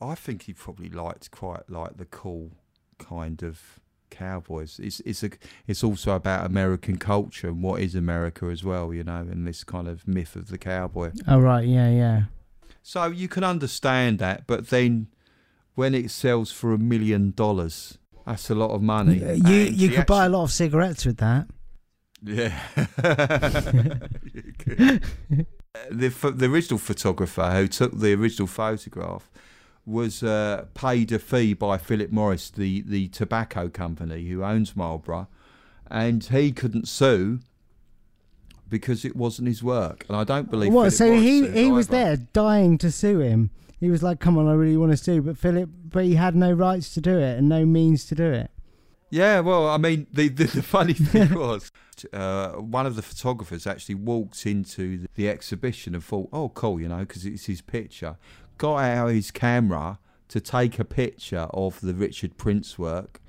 I 0.00 0.16
think 0.16 0.42
he 0.42 0.52
probably 0.52 0.88
liked 0.88 1.30
quite 1.30 1.70
like 1.70 1.96
the 1.98 2.04
cool 2.04 2.50
kind 2.98 3.42
of 3.42 3.78
cowboys. 4.10 4.80
It's 4.82 5.00
it's 5.00 5.22
a 5.22 5.30
it's 5.68 5.84
also 5.84 6.16
about 6.16 6.44
American 6.44 6.96
culture 6.96 7.48
and 7.48 7.62
what 7.62 7.80
is 7.80 7.94
America 7.94 8.46
as 8.46 8.64
well, 8.64 8.92
you 8.92 9.04
know, 9.04 9.18
and 9.18 9.46
this 9.46 9.62
kind 9.62 9.86
of 9.86 10.06
myth 10.08 10.34
of 10.34 10.48
the 10.48 10.58
cowboy. 10.58 11.12
Oh 11.28 11.38
right, 11.38 11.66
yeah, 11.66 11.88
yeah. 11.88 12.22
So 12.82 13.06
you 13.06 13.28
can 13.28 13.44
understand 13.44 14.18
that, 14.18 14.46
but 14.46 14.68
then 14.68 15.08
when 15.74 15.94
it 15.94 16.10
sells 16.10 16.50
for 16.50 16.72
a 16.72 16.78
million 16.78 17.32
dollars, 17.36 17.98
that's 18.26 18.50
a 18.50 18.54
lot 18.54 18.70
of 18.70 18.82
money. 18.82 19.18
You 19.18 19.26
And 19.26 19.76
you 19.76 19.90
could 19.90 20.06
buy 20.06 20.26
a 20.26 20.28
lot 20.28 20.44
of 20.44 20.52
cigarettes 20.52 21.06
with 21.06 21.18
that. 21.18 21.46
Yeah. 22.22 22.58
The 25.90 26.08
the 26.08 26.46
original 26.46 26.78
photographer 26.78 27.50
who 27.50 27.66
took 27.66 27.98
the 27.98 28.12
original 28.12 28.46
photograph 28.46 29.30
was 29.86 30.22
uh, 30.22 30.66
paid 30.74 31.10
a 31.12 31.18
fee 31.18 31.54
by 31.54 31.78
Philip 31.78 32.12
Morris, 32.12 32.50
the 32.50 32.82
the 32.82 33.08
tobacco 33.08 33.70
company 33.70 34.28
who 34.28 34.44
owns 34.44 34.76
Marlboro, 34.76 35.28
and 35.90 36.22
he 36.24 36.52
couldn't 36.52 36.88
sue 36.88 37.40
because 38.72 39.04
it 39.04 39.14
wasn't 39.14 39.46
his 39.46 39.62
work. 39.62 40.04
And 40.08 40.16
I 40.16 40.24
don't 40.24 40.50
believe 40.50 40.72
What? 40.72 40.92
Philip 40.92 40.94
So 40.94 41.06
Morris 41.08 41.22
he 41.22 41.48
he 41.64 41.70
was 41.70 41.88
either. 41.88 42.16
there 42.16 42.16
dying 42.32 42.78
to 42.78 42.90
sue 42.90 43.20
him. 43.20 43.50
He 43.78 43.90
was 43.90 44.02
like, 44.02 44.18
"Come 44.18 44.38
on, 44.38 44.48
I 44.48 44.54
really 44.54 44.76
want 44.76 44.92
to 44.92 44.96
sue," 44.96 45.20
but 45.22 45.36
Philip, 45.36 45.68
but 45.90 46.04
he 46.04 46.14
had 46.14 46.34
no 46.34 46.50
rights 46.52 46.92
to 46.94 47.00
do 47.00 47.18
it 47.18 47.38
and 47.38 47.48
no 47.48 47.64
means 47.66 48.04
to 48.06 48.14
do 48.14 48.24
it. 48.32 48.50
Yeah, 49.10 49.40
well, 49.40 49.68
I 49.68 49.76
mean, 49.76 50.06
the 50.12 50.28
the, 50.28 50.44
the 50.44 50.62
funny 50.62 50.94
thing 50.94 51.34
was, 51.38 51.70
uh, 52.12 52.52
one 52.52 52.86
of 52.86 52.96
the 52.96 53.02
photographers 53.02 53.66
actually 53.66 53.96
walked 53.96 54.46
into 54.46 54.98
the, 54.98 55.08
the 55.16 55.28
exhibition 55.28 55.94
and 55.94 56.02
thought, 56.02 56.28
"Oh, 56.32 56.48
cool," 56.48 56.80
you 56.80 56.88
know, 56.88 57.00
because 57.00 57.26
it's 57.26 57.44
his 57.46 57.60
picture. 57.60 58.16
Got 58.58 58.76
out 58.78 59.08
his 59.08 59.30
camera 59.30 59.98
to 60.28 60.40
take 60.40 60.78
a 60.78 60.84
picture 60.84 61.46
of 61.52 61.80
the 61.82 61.92
Richard 61.94 62.38
Prince 62.38 62.78
work, 62.78 63.20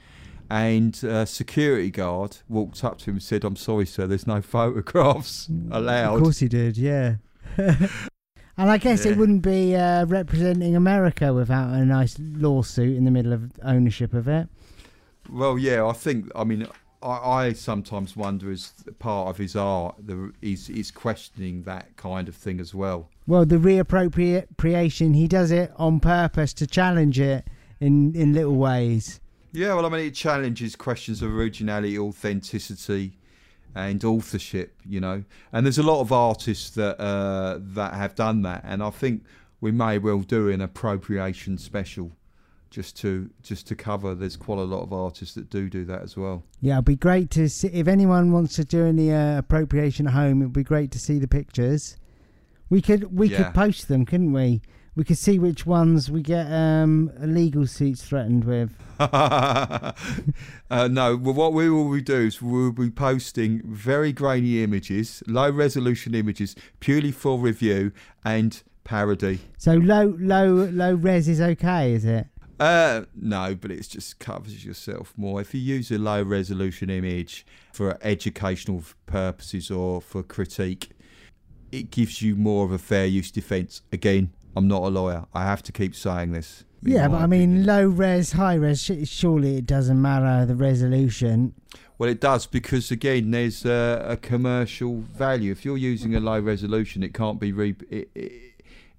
and 0.53 1.03
a 1.03 1.25
security 1.25 1.89
guard 1.89 2.37
walked 2.47 2.83
up 2.83 2.99
to 2.99 3.05
him 3.05 3.15
and 3.15 3.23
said, 3.23 3.43
"I'm 3.43 3.55
sorry, 3.55 3.87
sir, 3.87 4.05
there's 4.05 4.27
no 4.27 4.39
photographs 4.55 5.49
allowed." 5.71 6.17
Of 6.17 6.21
course 6.23 6.39
he 6.39 6.47
did, 6.47 6.77
yeah. 6.77 7.15
and 7.57 7.89
I 8.57 8.77
guess 8.77 9.03
Yeah. 9.03 9.13
it 9.13 9.17
wouldn't 9.17 9.41
be 9.41 9.75
uh, 9.75 10.05
representing 10.05 10.75
America 10.75 11.33
without 11.33 11.73
a 11.73 11.83
nice 11.83 12.17
lawsuit 12.19 12.95
in 12.95 13.03
the 13.03 13.11
middle 13.11 13.33
of 13.33 13.51
ownership 13.63 14.13
of 14.13 14.27
it. 14.27 14.47
Well, 15.29 15.57
yeah, 15.57 15.85
I 15.87 15.93
think. 15.93 16.29
I 16.35 16.43
mean, 16.43 16.67
I, 17.01 17.07
I 17.47 17.53
sometimes 17.53 18.15
wonder, 18.15 18.51
as 18.51 18.73
part 18.99 19.29
of 19.29 19.37
his 19.37 19.55
art, 19.55 19.95
the, 20.05 20.33
he's, 20.41 20.67
he's 20.67 20.91
questioning 20.91 21.63
that 21.63 21.95
kind 21.97 22.27
of 22.29 22.35
thing 22.35 22.59
as 22.59 22.75
well. 22.75 23.09
Well, 23.25 23.45
the 23.45 23.55
reappropriation, 23.57 25.15
he 25.15 25.27
does 25.27 25.49
it 25.51 25.71
on 25.77 25.99
purpose 25.99 26.53
to 26.55 26.67
challenge 26.67 27.19
it 27.19 27.47
in, 27.79 28.13
in 28.15 28.33
little 28.33 28.55
ways. 28.55 29.19
Yeah, 29.53 29.75
well, 29.75 29.85
I 29.85 29.89
mean, 29.89 30.01
it 30.07 30.15
challenges 30.15 30.75
questions 30.75 31.21
of 31.21 31.31
originality, 31.33 31.97
authenticity, 31.97 33.17
and 33.75 34.03
authorship. 34.03 34.75
You 34.85 34.99
know, 34.99 35.23
and 35.51 35.65
there's 35.65 35.77
a 35.77 35.83
lot 35.83 36.01
of 36.01 36.11
artists 36.11 36.71
that 36.71 36.99
uh, 36.99 37.59
that 37.61 37.93
have 37.93 38.15
done 38.15 38.41
that, 38.41 38.63
and 38.65 38.81
I 38.83 38.89
think 38.89 39.23
we 39.61 39.71
may 39.71 39.97
well 39.99 40.19
do 40.19 40.49
an 40.49 40.59
appropriation 40.59 41.57
special, 41.57 42.11
just 42.71 42.97
to 42.97 43.29
just 43.43 43.67
to 43.67 43.75
cover. 43.75 44.15
There's 44.15 44.35
quite 44.37 44.57
a 44.59 44.63
lot 44.63 44.81
of 44.81 44.91
artists 44.91 45.35
that 45.35 45.49
do 45.49 45.69
do 45.69 45.85
that 45.85 46.01
as 46.01 46.17
well. 46.17 46.43
Yeah, 46.59 46.73
it'd 46.75 46.85
be 46.85 46.95
great 46.95 47.29
to 47.31 47.47
see 47.47 47.67
if 47.67 47.87
anyone 47.87 48.31
wants 48.31 48.55
to 48.55 48.65
do 48.65 48.85
any 48.85 49.11
uh, 49.11 49.37
appropriation 49.37 50.07
at 50.07 50.13
home. 50.13 50.41
It'd 50.41 50.53
be 50.53 50.63
great 50.63 50.91
to 50.91 50.99
see 50.99 51.19
the 51.19 51.27
pictures. 51.27 51.95
We 52.69 52.81
could 52.81 53.15
we 53.15 53.27
Yeah. 53.29 53.43
could 53.43 53.53
post 53.53 53.87
them, 53.87 54.05
couldn't 54.05 54.33
we? 54.33 54.61
We 54.95 55.03
can 55.03 55.15
see 55.15 55.39
which 55.39 55.65
ones 55.65 56.11
we 56.11 56.21
get 56.21 56.51
um, 56.51 57.11
legal 57.19 57.65
suits 57.65 58.03
threatened 58.03 58.43
with. 58.43 58.75
uh, 58.99 59.93
no, 60.69 61.17
well, 61.17 61.33
what 61.33 61.53
we 61.53 61.67
will 61.67 61.99
do 61.99 62.27
is 62.27 62.41
we'll 62.43 62.71
be 62.71 62.91
posting 62.91 63.61
very 63.65 64.13
grainy 64.13 64.63
images, 64.63 65.23
low 65.25 65.49
resolution 65.49 66.13
images, 66.13 66.55
purely 66.79 67.11
for 67.11 67.39
review 67.39 67.91
and 68.23 68.61
parody. 68.83 69.39
So 69.57 69.73
low 69.73 70.15
low 70.19 70.69
low 70.71 70.93
res 70.93 71.27
is 71.27 71.41
okay, 71.41 71.93
is 71.93 72.05
it? 72.05 72.27
Uh, 72.59 73.05
no, 73.15 73.55
but 73.55 73.71
it 73.71 73.81
just 73.89 74.19
covers 74.19 74.63
yourself 74.63 75.13
more. 75.17 75.41
If 75.41 75.55
you 75.55 75.59
use 75.59 75.89
a 75.91 75.97
low 75.97 76.21
resolution 76.21 76.91
image 76.91 77.47
for 77.73 77.97
educational 78.03 78.83
purposes 79.07 79.71
or 79.71 80.01
for 80.01 80.21
critique, 80.21 80.91
it 81.71 81.89
gives 81.89 82.21
you 82.21 82.35
more 82.35 82.63
of 82.63 82.71
a 82.71 82.77
fair 82.77 83.07
use 83.07 83.31
defence. 83.31 83.81
Again, 83.91 84.31
I'm 84.55 84.67
not 84.67 84.83
a 84.83 84.89
lawyer. 84.89 85.25
I 85.33 85.43
have 85.43 85.63
to 85.63 85.71
keep 85.71 85.95
saying 85.95 86.31
this. 86.31 86.63
Yeah, 86.81 87.07
but 87.07 87.21
I 87.21 87.27
mean, 87.27 87.61
opinion. 87.61 87.65
low 87.65 87.87
res, 87.87 88.33
high 88.33 88.55
res. 88.55 88.91
Surely 89.05 89.57
it 89.57 89.65
doesn't 89.65 90.01
matter 90.01 90.45
the 90.45 90.55
resolution. 90.55 91.53
Well, 91.97 92.09
it 92.09 92.19
does 92.19 92.45
because 92.45 92.91
again, 92.91 93.31
there's 93.31 93.65
a, 93.65 94.05
a 94.07 94.17
commercial 94.17 94.97
value. 94.97 95.51
If 95.51 95.63
you're 95.63 95.77
using 95.77 96.15
a 96.15 96.19
low 96.19 96.39
resolution, 96.39 97.03
it 97.03 97.13
can't 97.13 97.39
be 97.39 97.53
re- 97.53 97.75
it, 97.89 98.09
it, 98.13 98.31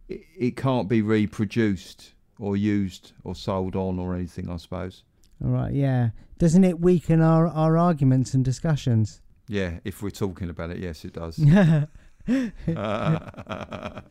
it, 0.09 0.23
it 0.38 0.57
can't 0.57 0.88
be 0.88 1.03
reproduced 1.03 2.14
or 2.38 2.57
used 2.57 3.12
or 3.23 3.35
sold 3.35 3.77
on 3.77 3.99
or 3.99 4.14
anything. 4.14 4.49
I 4.49 4.57
suppose. 4.57 5.03
All 5.45 5.51
right, 5.51 5.73
yeah. 5.73 6.11
Doesn't 6.38 6.64
it 6.64 6.81
weaken 6.81 7.21
our, 7.21 7.47
our 7.49 7.77
arguments 7.77 8.35
and 8.35 8.45
discussions? 8.45 9.21
Yeah, 9.49 9.79
if 9.85 10.03
we're 10.03 10.11
talking 10.11 10.49
about 10.49 10.71
it, 10.71 10.79
yes, 10.79 11.05
it 11.05 11.12
does. 11.12 11.38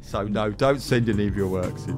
So 0.00 0.22
no, 0.28 0.50
don't 0.50 0.80
send 0.80 1.08
any 1.08 1.26
of 1.26 1.36
your 1.36 1.48
works 1.48 1.86
in. 1.86 1.96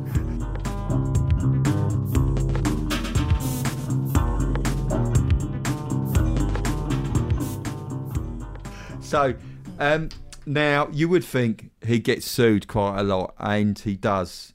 So 9.03 9.35
um, 9.79 10.09
now 10.47 10.89
you 10.93 11.09
would 11.09 11.25
think 11.25 11.71
he 11.87 11.99
gets 11.99 12.27
sued 12.27 12.69
quite 12.69 12.99
a 13.01 13.03
lot, 13.03 13.35
and 13.39 13.79
he 13.79 13.97
does. 13.97 14.55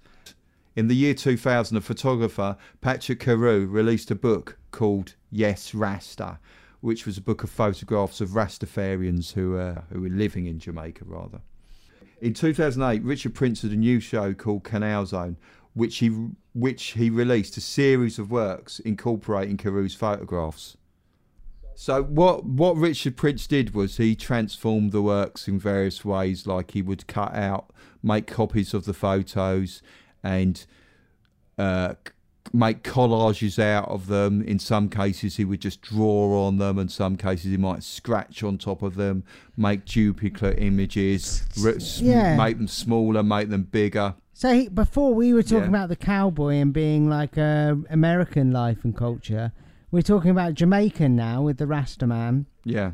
In 0.75 0.87
the 0.87 0.95
year 0.95 1.13
2000, 1.13 1.77
a 1.77 1.81
photographer, 1.81 2.57
Patrick 2.81 3.19
Cariou, 3.19 3.71
released 3.71 4.09
a 4.09 4.15
book 4.15 4.57
called 4.71 5.15
Yes 5.29 5.73
Rasta, 5.75 6.39
which 6.83 7.05
was 7.05 7.17
a 7.17 7.21
book 7.21 7.43
of 7.43 7.49
photographs 7.49 8.19
of 8.19 8.31
Rastafarians 8.31 9.31
who, 9.31 9.57
uh, 9.57 9.83
who 9.89 10.01
were 10.01 10.09
living 10.09 10.47
in 10.47 10.59
Jamaica, 10.59 11.05
rather. 11.05 11.39
In 12.19 12.33
2008, 12.33 13.01
Richard 13.03 13.33
Prince 13.33 13.61
had 13.61 13.71
a 13.71 13.77
new 13.77 14.01
show 14.01 14.33
called 14.33 14.65
Canal 14.65 15.05
Zone, 15.05 15.37
which 15.73 15.99
he, 15.99 16.09
which 16.53 16.83
he 16.91 17.09
released 17.09 17.55
a 17.55 17.61
series 17.61 18.19
of 18.19 18.29
works 18.29 18.79
incorporating 18.79 19.55
Cariou's 19.55 19.95
photographs. 19.95 20.75
So 21.73 22.03
what 22.03 22.43
what 22.43 22.75
Richard 22.75 23.15
Prince 23.15 23.47
did 23.47 23.73
was 23.73 23.95
he 23.95 24.13
transformed 24.13 24.91
the 24.91 25.01
works 25.01 25.47
in 25.47 25.59
various 25.59 26.03
ways, 26.03 26.45
like 26.45 26.71
he 26.71 26.81
would 26.81 27.07
cut 27.07 27.33
out, 27.33 27.71
make 28.03 28.27
copies 28.27 28.73
of 28.73 28.83
the 28.83 28.93
photos, 28.93 29.81
and 30.21 30.65
uh, 31.57 31.93
make 32.51 32.83
collages 32.83 33.57
out 33.57 33.87
of 33.87 34.07
them. 34.07 34.41
In 34.41 34.59
some 34.59 34.89
cases, 34.89 35.37
he 35.37 35.45
would 35.45 35.61
just 35.61 35.81
draw 35.81 36.45
on 36.47 36.57
them, 36.57 36.77
and 36.77 36.91
some 36.91 37.15
cases 37.15 37.51
he 37.51 37.57
might 37.57 37.83
scratch 37.83 38.43
on 38.43 38.57
top 38.57 38.81
of 38.81 38.95
them, 38.95 39.23
make 39.55 39.85
duplicate 39.85 40.59
images, 40.59 41.43
Yeah. 42.01 42.35
make 42.35 42.57
them 42.57 42.67
smaller, 42.67 43.23
make 43.23 43.49
them 43.49 43.63
bigger. 43.63 44.15
So 44.33 44.53
he, 44.53 44.67
before 44.67 45.13
we 45.13 45.33
were 45.33 45.43
talking 45.43 45.63
Yeah. 45.71 45.77
about 45.77 45.89
the 45.89 45.95
cowboy 45.95 46.55
and 46.55 46.73
being 46.73 47.07
like 47.09 47.37
uh, 47.37 47.75
American 47.89 48.51
life 48.51 48.83
and 48.83 48.95
culture, 48.97 49.51
we're 49.91 50.01
talking 50.01 50.31
about 50.31 50.55
Jamaican 50.55 51.15
now 51.15 51.43
with 51.43 51.57
the 51.57 51.67
Rasta 51.67 52.07
man. 52.07 52.47
Yeah, 52.65 52.91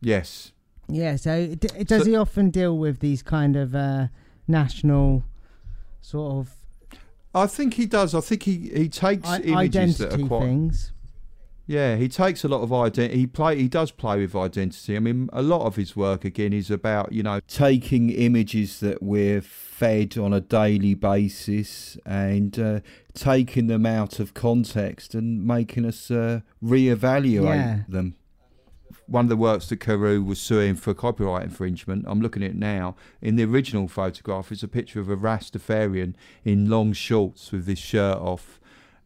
yes. 0.00 0.52
Yeah. 0.88 1.16
So 1.16 1.32
it, 1.34 1.60
does 1.88 2.02
So- 2.02 2.08
he 2.10 2.14
often 2.14 2.50
deal 2.50 2.76
with 2.78 3.00
these 3.00 3.22
kind 3.22 3.56
of 3.56 3.74
uh, 3.74 4.08
national 4.46 5.24
sort 6.02 6.32
of 6.34 6.54
I 7.34 7.46
think 7.46 7.74
he 7.74 7.86
does. 7.86 8.14
I 8.14 8.20
think 8.20 8.44
he, 8.44 8.70
he 8.74 8.88
takes 8.88 9.28
I- 9.28 9.40
images 9.40 9.98
that 9.98 10.12
are 10.14 10.26
quite 10.26 10.40
things? 10.40 10.92
Yeah, 11.66 11.96
he 11.96 12.08
takes 12.10 12.44
a 12.44 12.48
lot 12.48 12.60
of 12.60 12.70
identity. 12.74 13.20
He 13.20 13.26
play. 13.26 13.56
He 13.56 13.68
does 13.68 13.90
play 13.90 14.18
with 14.20 14.36
identity. 14.36 14.96
I 14.96 14.98
mean, 15.00 15.30
a 15.32 15.40
lot 15.40 15.62
of 15.64 15.76
his 15.76 15.96
work 15.96 16.22
again 16.26 16.52
is 16.52 16.70
about 16.70 17.12
you 17.12 17.22
know 17.22 17.40
taking 17.48 18.10
images 18.10 18.80
that 18.80 19.02
we're 19.02 19.40
fed 19.40 20.18
on 20.18 20.34
a 20.34 20.42
daily 20.42 20.92
basis 20.92 21.96
and 22.04 22.58
uh, 22.58 22.80
taking 23.14 23.66
them 23.68 23.86
out 23.86 24.20
of 24.20 24.34
context 24.34 25.14
and 25.14 25.42
making 25.46 25.86
us 25.86 26.10
uh, 26.10 26.40
reevaluate 26.62 27.44
Yeah. 27.56 27.78
them. 27.88 28.16
One 29.06 29.26
of 29.26 29.28
the 29.28 29.36
works 29.36 29.68
that 29.68 29.80
Cariou 29.80 30.24
was 30.24 30.40
suing 30.40 30.76
for 30.76 30.94
copyright 30.94 31.44
infringement, 31.44 32.06
I'm 32.08 32.20
looking 32.20 32.42
at 32.42 32.50
it 32.50 32.56
now. 32.56 32.96
In 33.20 33.36
the 33.36 33.44
original 33.44 33.86
photograph, 33.86 34.50
it's 34.50 34.62
a 34.62 34.68
picture 34.68 35.00
of 35.00 35.10
a 35.10 35.16
Rastafarian 35.16 36.14
in 36.44 36.70
long 36.70 36.92
shorts 36.94 37.52
with 37.52 37.66
his 37.66 37.78
shirt 37.78 38.16
off, 38.16 38.58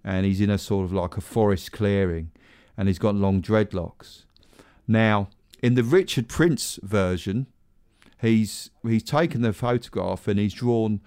and 0.05 0.25
he's 0.25 0.41
in 0.41 0.51
a 0.51 0.59
sort 0.59 0.85
of 0.85 0.93
like 0.93 1.17
a 1.17 1.21
forest 1.21 1.73
clearing 1.73 2.31
and 2.79 2.87
he's 2.87 3.01
got 3.01 3.17
long 3.17 3.43
dreadlocks. 3.43 4.25
Now, 4.87 5.29
in 5.61 5.75
the 5.75 5.83
Richard 5.83 6.29
Prince 6.29 6.79
version, 6.83 7.49
he's 8.21 8.71
he's 8.85 9.03
taken 9.03 9.43
the 9.43 9.53
photograph 9.53 10.29
and 10.29 10.39
he's 10.39 10.55
drawn 10.55 11.01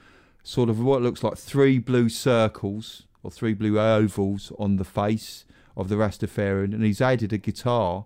sort 0.44 0.70
of 0.70 0.80
what 0.80 1.02
looks 1.02 1.24
like 1.24 1.38
three 1.38 1.80
blue 1.80 2.10
circles 2.10 3.04
or 3.24 3.32
three 3.32 3.54
blue 3.54 3.80
ovals 3.80 4.52
on 4.60 4.76
the 4.76 4.84
face 4.84 5.46
of 5.78 5.88
the 5.88 5.96
Rastafarian, 5.96 6.74
and 6.74 6.84
he's 6.84 7.00
added 7.00 7.32
a 7.32 7.38
guitar, 7.38 8.06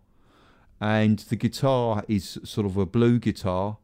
and 0.79 1.19
the 1.19 1.35
guitar 1.35 2.03
is 2.07 2.37
sort 2.43 2.65
of 2.65 2.77
a 2.77 2.85
blue 2.85 3.19
guitar, 3.19 3.77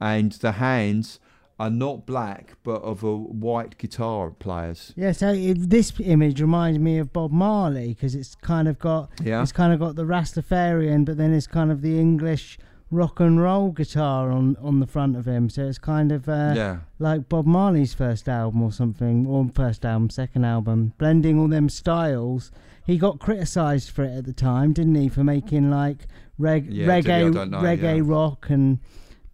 and 0.00 0.32
the 0.32 0.52
hands 0.52 1.20
are 1.58 1.68
not 1.70 2.06
black 2.06 2.54
but 2.62 2.80
of 2.82 3.02
a 3.04 3.14
white 3.14 3.76
guitar 3.76 4.30
players. 4.30 4.94
Yeah, 4.96 5.12
so 5.12 5.34
this 5.34 5.92
image 6.00 6.40
reminds 6.40 6.78
me 6.78 6.96
of 6.96 7.12
Bob 7.12 7.32
Marley 7.32 7.88
because 7.88 8.14
it's 8.14 8.34
kind 8.36 8.66
of 8.66 8.78
got 8.78 9.10
Yeah. 9.22 9.42
it's 9.42 9.52
kind 9.52 9.72
of 9.74 9.78
got 9.78 9.94
the 9.96 10.04
Rastafarian, 10.04 11.04
but 11.04 11.18
then 11.18 11.34
it's 11.34 11.46
kind 11.46 11.70
of 11.70 11.82
the 11.82 12.00
English 12.00 12.58
rock 12.90 13.20
and 13.20 13.40
roll 13.40 13.70
guitar 13.72 14.30
on 14.32 14.56
on 14.62 14.80
the 14.80 14.86
front 14.86 15.16
of 15.16 15.26
him. 15.26 15.50
So 15.50 15.66
it's 15.66 15.78
kind 15.78 16.10
of 16.12 16.28
uh, 16.30 16.54
yeah. 16.56 16.78
like 16.98 17.28
Bob 17.28 17.44
Marley's 17.46 17.92
first 17.92 18.26
album 18.26 18.62
or 18.62 18.72
something, 18.72 19.26
or 19.26 19.46
first 19.54 19.84
album, 19.84 20.08
second 20.08 20.44
album, 20.44 20.94
blending 20.96 21.38
all 21.38 21.48
them 21.48 21.68
styles. 21.68 22.50
He 22.86 22.98
got 22.98 23.18
criticised 23.20 23.90
for 23.90 24.02
it 24.04 24.16
at 24.16 24.24
the 24.24 24.32
time, 24.32 24.72
didn't 24.72 24.94
he, 24.96 25.08
for 25.08 25.22
making 25.22 25.70
like 25.70 26.06
reg- 26.38 26.72
Yeah, 26.72 27.00
did 27.00 27.04
he? 27.06 27.12
I 27.12 27.20
reggae 27.22 27.50
know, 27.50 27.58
reggae 27.60 27.96
yeah. 27.98 28.02
rock 28.04 28.50
and 28.50 28.80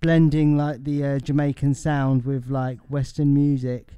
blending 0.00 0.56
like 0.56 0.84
the 0.84 1.04
uh, 1.04 1.18
Jamaican 1.18 1.74
sound 1.74 2.24
with 2.24 2.48
like 2.48 2.78
Western 2.88 3.32
music. 3.32 3.92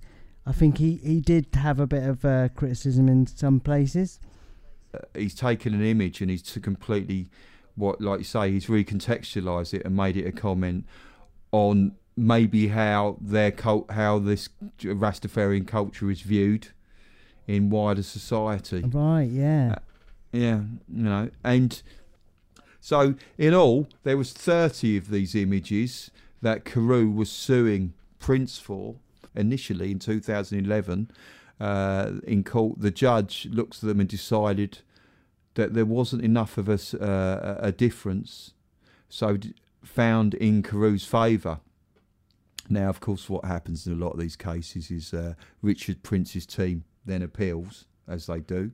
I 0.46 0.52
think 0.52 0.78
he, 0.78 0.96
he 0.96 1.20
did 1.20 1.48
have 1.54 1.80
a 1.80 1.86
bit 1.86 2.04
of 2.04 2.24
uh, 2.24 2.48
criticism 2.50 3.08
in 3.08 3.26
some 3.26 3.60
places. 3.60 4.18
he's 5.14 5.34
taken 5.34 5.74
an 5.74 5.84
image 5.84 6.20
and 6.20 6.30
he's 6.30 6.42
to 6.42 6.60
completely 6.60 7.28
what 7.74 8.00
like 8.00 8.18
you 8.20 8.24
say 8.24 8.50
he's 8.50 8.66
recontextualised 8.66 9.74
it 9.74 9.84
and 9.84 9.94
made 9.94 10.16
it 10.16 10.26
a 10.26 10.32
comment 10.32 10.86
on 11.52 11.92
maybe 12.16 12.68
how 12.68 13.16
their 13.20 13.52
cult 13.52 13.90
how 13.90 14.18
this 14.18 14.48
Rastafarian 14.80 15.66
culture 15.66 16.10
is 16.10 16.22
viewed 16.22 16.68
in 17.48 17.70
wider 17.70 18.04
society 18.04 18.82
Right, 18.86 19.28
yeah. 19.28 19.74
Uh, 19.76 19.78
yeah 20.32 20.60
you 20.88 21.02
know 21.02 21.30
and 21.42 21.82
so 22.80 23.14
in 23.36 23.54
all 23.54 23.88
there 24.04 24.16
was 24.16 24.32
30 24.32 24.96
of 24.96 25.10
these 25.10 25.34
images 25.34 26.12
that 26.40 26.64
Cariou 26.64 27.12
was 27.12 27.30
suing 27.30 27.94
Prince 28.20 28.58
for 28.58 28.94
initially 29.34 29.90
in 29.90 29.98
2011 29.98 31.10
uh, 31.60 32.12
in 32.24 32.44
court 32.44 32.80
the 32.80 32.92
judge 32.92 33.48
looked 33.50 33.76
at 33.76 33.88
them 33.88 33.98
and 33.98 34.08
decided 34.08 34.78
that 35.58 35.74
there 35.74 35.84
wasn't 35.84 36.22
enough 36.22 36.56
of 36.56 36.68
a, 36.68 36.78
uh, 37.04 37.56
a 37.58 37.72
difference, 37.72 38.52
so 39.08 39.36
d- 39.36 39.54
found 39.82 40.34
in 40.34 40.62
Cariou's 40.62 41.04
favour. 41.04 41.58
Now, 42.70 42.88
of 42.88 43.00
course, 43.00 43.28
what 43.28 43.44
happens 43.44 43.84
in 43.84 43.92
a 43.92 43.96
lot 43.96 44.12
of 44.12 44.20
these 44.20 44.36
cases 44.36 44.88
is 44.88 45.12
uh, 45.12 45.34
Richard 45.60 46.04
Prince's 46.04 46.46
team 46.46 46.84
then 47.08 47.22
appeals, 47.22 47.86
as 48.06 48.26
they 48.26 48.40
do, 48.40 48.70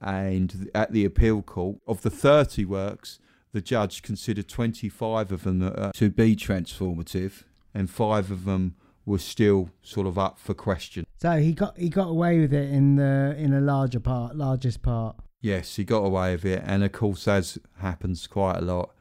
and 0.00 0.70
at 0.74 0.92
the 0.92 1.04
appeal 1.04 1.42
court 1.42 1.78
of 1.86 2.02
the 2.02 2.10
30 2.10 2.64
works, 2.64 3.18
the 3.52 3.60
judge 3.60 4.02
considered 4.02 4.48
25 4.48 5.32
of 5.32 5.42
them 5.42 5.62
uh, 5.62 5.90
to 5.92 6.10
be 6.10 6.36
transformative, 6.36 7.44
and 7.74 7.90
five 7.90 8.30
of 8.30 8.44
them 8.44 8.76
were 9.04 9.18
still 9.18 9.70
sort 9.82 10.06
of 10.06 10.18
up 10.18 10.38
for 10.38 10.54
question. 10.54 11.06
So 11.20 11.38
he 11.38 11.52
got 11.52 11.76
he 11.76 11.88
got 11.88 12.08
away 12.08 12.40
with 12.40 12.52
it 12.52 12.70
in 12.70 12.96
the 12.96 13.34
in 13.38 13.52
a 13.52 13.60
larger 13.60 14.00
part, 14.00 14.36
largest 14.36 14.82
part. 14.82 15.16
Yes, 15.40 15.76
he 15.76 15.84
got 15.84 16.04
away 16.04 16.32
with 16.32 16.44
it, 16.44 16.62
and 16.64 16.84
of 16.84 16.92
course, 16.92 17.26
as 17.26 17.58
happens 17.80 18.26
quite 18.26 18.58
a 18.58 18.62
lot, 18.62 18.94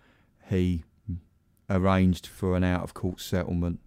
he 0.49 0.84
arranged 1.69 2.27
for 2.27 2.56
an 2.56 2.63
out-of-court 2.63 3.19
settlement. 3.19 3.80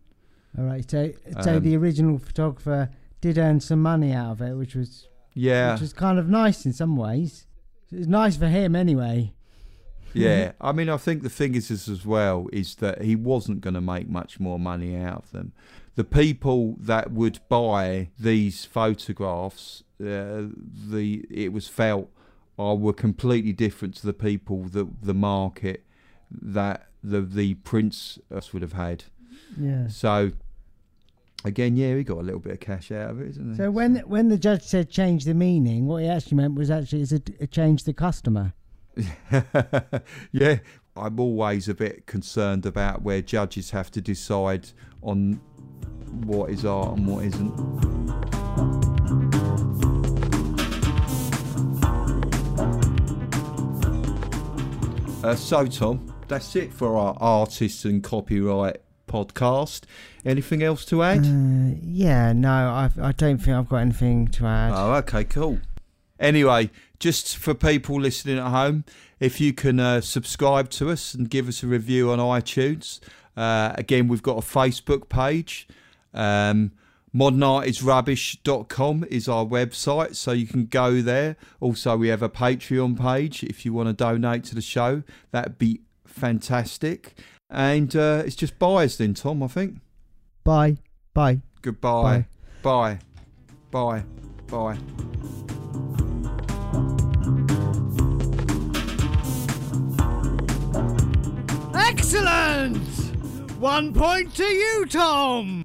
All 0.58 0.64
right. 0.64 0.88
So 0.88 1.12
so 1.42 1.56
Um, 1.56 1.62
the 1.62 1.76
original 1.76 2.18
photographer 2.18 2.90
did 3.20 3.38
earn 3.38 3.60
some 3.60 3.82
money 3.82 4.12
out 4.12 4.32
of 4.32 4.42
it, 4.42 4.54
which 4.54 4.74
was 4.74 5.08
Yeah, 5.34 5.72
which 5.72 5.80
was 5.82 5.92
kind 5.92 6.18
of 6.18 6.28
nice 6.28 6.64
in 6.64 6.72
some 6.72 6.96
ways. 6.96 7.46
It 7.92 7.98
was 7.98 8.08
nice 8.08 8.36
for 8.36 8.46
him 8.46 8.76
anyway. 8.76 9.32
yeah. 10.12 10.52
I 10.60 10.72
mean, 10.72 10.88
I 10.88 10.96
think 10.96 11.22
the 11.22 11.30
thing 11.30 11.54
is, 11.54 11.70
is 11.70 11.88
as 11.88 12.06
well 12.06 12.48
is 12.52 12.76
that 12.76 13.02
he 13.02 13.16
wasn't 13.16 13.60
going 13.60 13.74
to 13.74 13.80
make 13.80 14.08
much 14.08 14.40
more 14.40 14.58
money 14.58 14.96
out 14.96 15.24
of 15.24 15.32
them. 15.32 15.52
The 15.96 16.04
people 16.04 16.76
that 16.78 17.10
would 17.10 17.40
buy 17.48 18.10
these 18.18 18.64
photographs, 18.64 19.82
uh, 20.00 20.46
the 20.88 21.26
it 21.30 21.52
was 21.52 21.68
felt, 21.68 22.10
are 22.58 22.76
were 22.76 22.92
completely 22.92 23.52
different 23.52 23.96
to 23.96 24.06
the 24.06 24.12
people 24.12 24.64
that 24.64 25.02
the 25.02 25.14
market 25.14 25.84
that 26.30 26.86
the 27.02 27.20
the 27.20 27.54
prince 27.54 28.18
would 28.52 28.62
have 28.62 28.74
had. 28.74 29.04
Yeah. 29.58 29.88
So 29.88 30.32
again, 31.44 31.76
yeah, 31.76 31.94
he 31.94 32.04
got 32.04 32.18
a 32.18 32.22
little 32.22 32.40
bit 32.40 32.52
of 32.52 32.60
cash 32.60 32.90
out 32.92 33.10
of 33.10 33.20
it, 33.20 33.30
isn't 33.30 33.50
he? 33.52 33.56
So 33.56 33.70
when 33.70 33.96
when 34.00 34.28
the 34.28 34.38
judge 34.38 34.62
said 34.62 34.90
change 34.90 35.24
the 35.24 35.34
meaning, 35.34 35.86
what 35.86 36.02
he 36.02 36.08
actually 36.08 36.36
meant 36.36 36.54
was 36.54 36.70
actually 36.70 37.02
is 37.02 37.18
change 37.50 37.84
the 37.84 37.92
customer. 37.92 38.54
yeah, 40.32 40.58
I'm 40.96 41.20
always 41.20 41.68
a 41.68 41.74
bit 41.74 42.06
concerned 42.06 42.66
about 42.66 43.02
where 43.02 43.22
judges 43.22 43.70
have 43.70 43.90
to 43.92 44.00
decide 44.00 44.68
on 45.02 45.40
what 46.24 46.50
is 46.50 46.64
art 46.64 46.98
and 46.98 47.06
what 47.06 47.24
isn't. 47.24 47.80
Uh, 55.22 55.36
so, 55.36 55.66
Tom, 55.66 56.14
that's 56.28 56.56
it 56.56 56.72
for 56.72 56.96
our 56.96 57.14
artists 57.20 57.84
and 57.84 58.02
copyright 58.02 58.80
podcast. 59.10 59.82
Anything 60.24 60.62
else 60.62 60.84
to 60.86 61.02
add? 61.02 61.24
Uh, 61.26 61.76
yeah, 61.82 62.32
no, 62.32 62.50
I 62.50 62.90
I 63.00 63.12
don't 63.12 63.38
think 63.38 63.56
I've 63.56 63.68
got 63.68 63.78
anything 63.78 64.28
to 64.28 64.46
add. 64.46 64.72
Oh, 64.74 64.94
okay, 64.94 65.24
cool. 65.24 65.58
Anyway, 66.18 66.70
just 66.98 67.36
for 67.36 67.54
people 67.54 68.00
listening 68.00 68.38
at 68.38 68.48
home, 68.48 68.84
if 69.18 69.40
you 69.40 69.52
can 69.52 69.80
uh, 69.80 70.00
subscribe 70.00 70.70
to 70.70 70.90
us 70.90 71.14
and 71.14 71.28
give 71.28 71.48
us 71.48 71.62
a 71.62 71.66
review 71.66 72.10
on 72.10 72.18
iTunes. 72.18 73.00
Uh, 73.36 73.72
again, 73.76 74.08
we've 74.08 74.22
got 74.22 74.36
a 74.36 74.46
Facebook 74.46 75.08
page. 75.08 75.66
Um, 76.12 76.72
modernartisrubbish.com 77.14 79.06
is 79.10 79.28
our 79.28 79.44
website, 79.44 80.14
so 80.14 80.32
you 80.32 80.46
can 80.46 80.66
go 80.66 81.00
there. 81.00 81.36
Also, 81.60 81.96
we 81.96 82.08
have 82.08 82.22
a 82.22 82.28
Patreon 82.28 83.00
page 83.00 83.42
if 83.42 83.64
you 83.64 83.72
want 83.72 83.88
to 83.88 83.92
donate 83.92 84.44
to 84.44 84.54
the 84.54 84.60
show. 84.60 85.02
That'd 85.30 85.58
be 85.58 85.80
fantastic. 86.06 87.14
And 87.50 87.94
uh, 87.96 88.22
it's 88.24 88.36
just 88.36 88.58
buys 88.58 88.96
then, 88.96 89.14
Tom, 89.14 89.42
I 89.42 89.48
think. 89.48 89.80
Bye, 90.44 90.76
bye. 91.14 91.40
Goodbye. 91.62 92.26
Bye. 92.62 92.98
Bye. 93.70 94.04
Bye. 94.48 94.78
Excellent! 101.74 102.76
One 103.58 103.92
point 103.92 104.34
to 104.36 104.44
you, 104.44 104.86
Tom! 104.86 105.64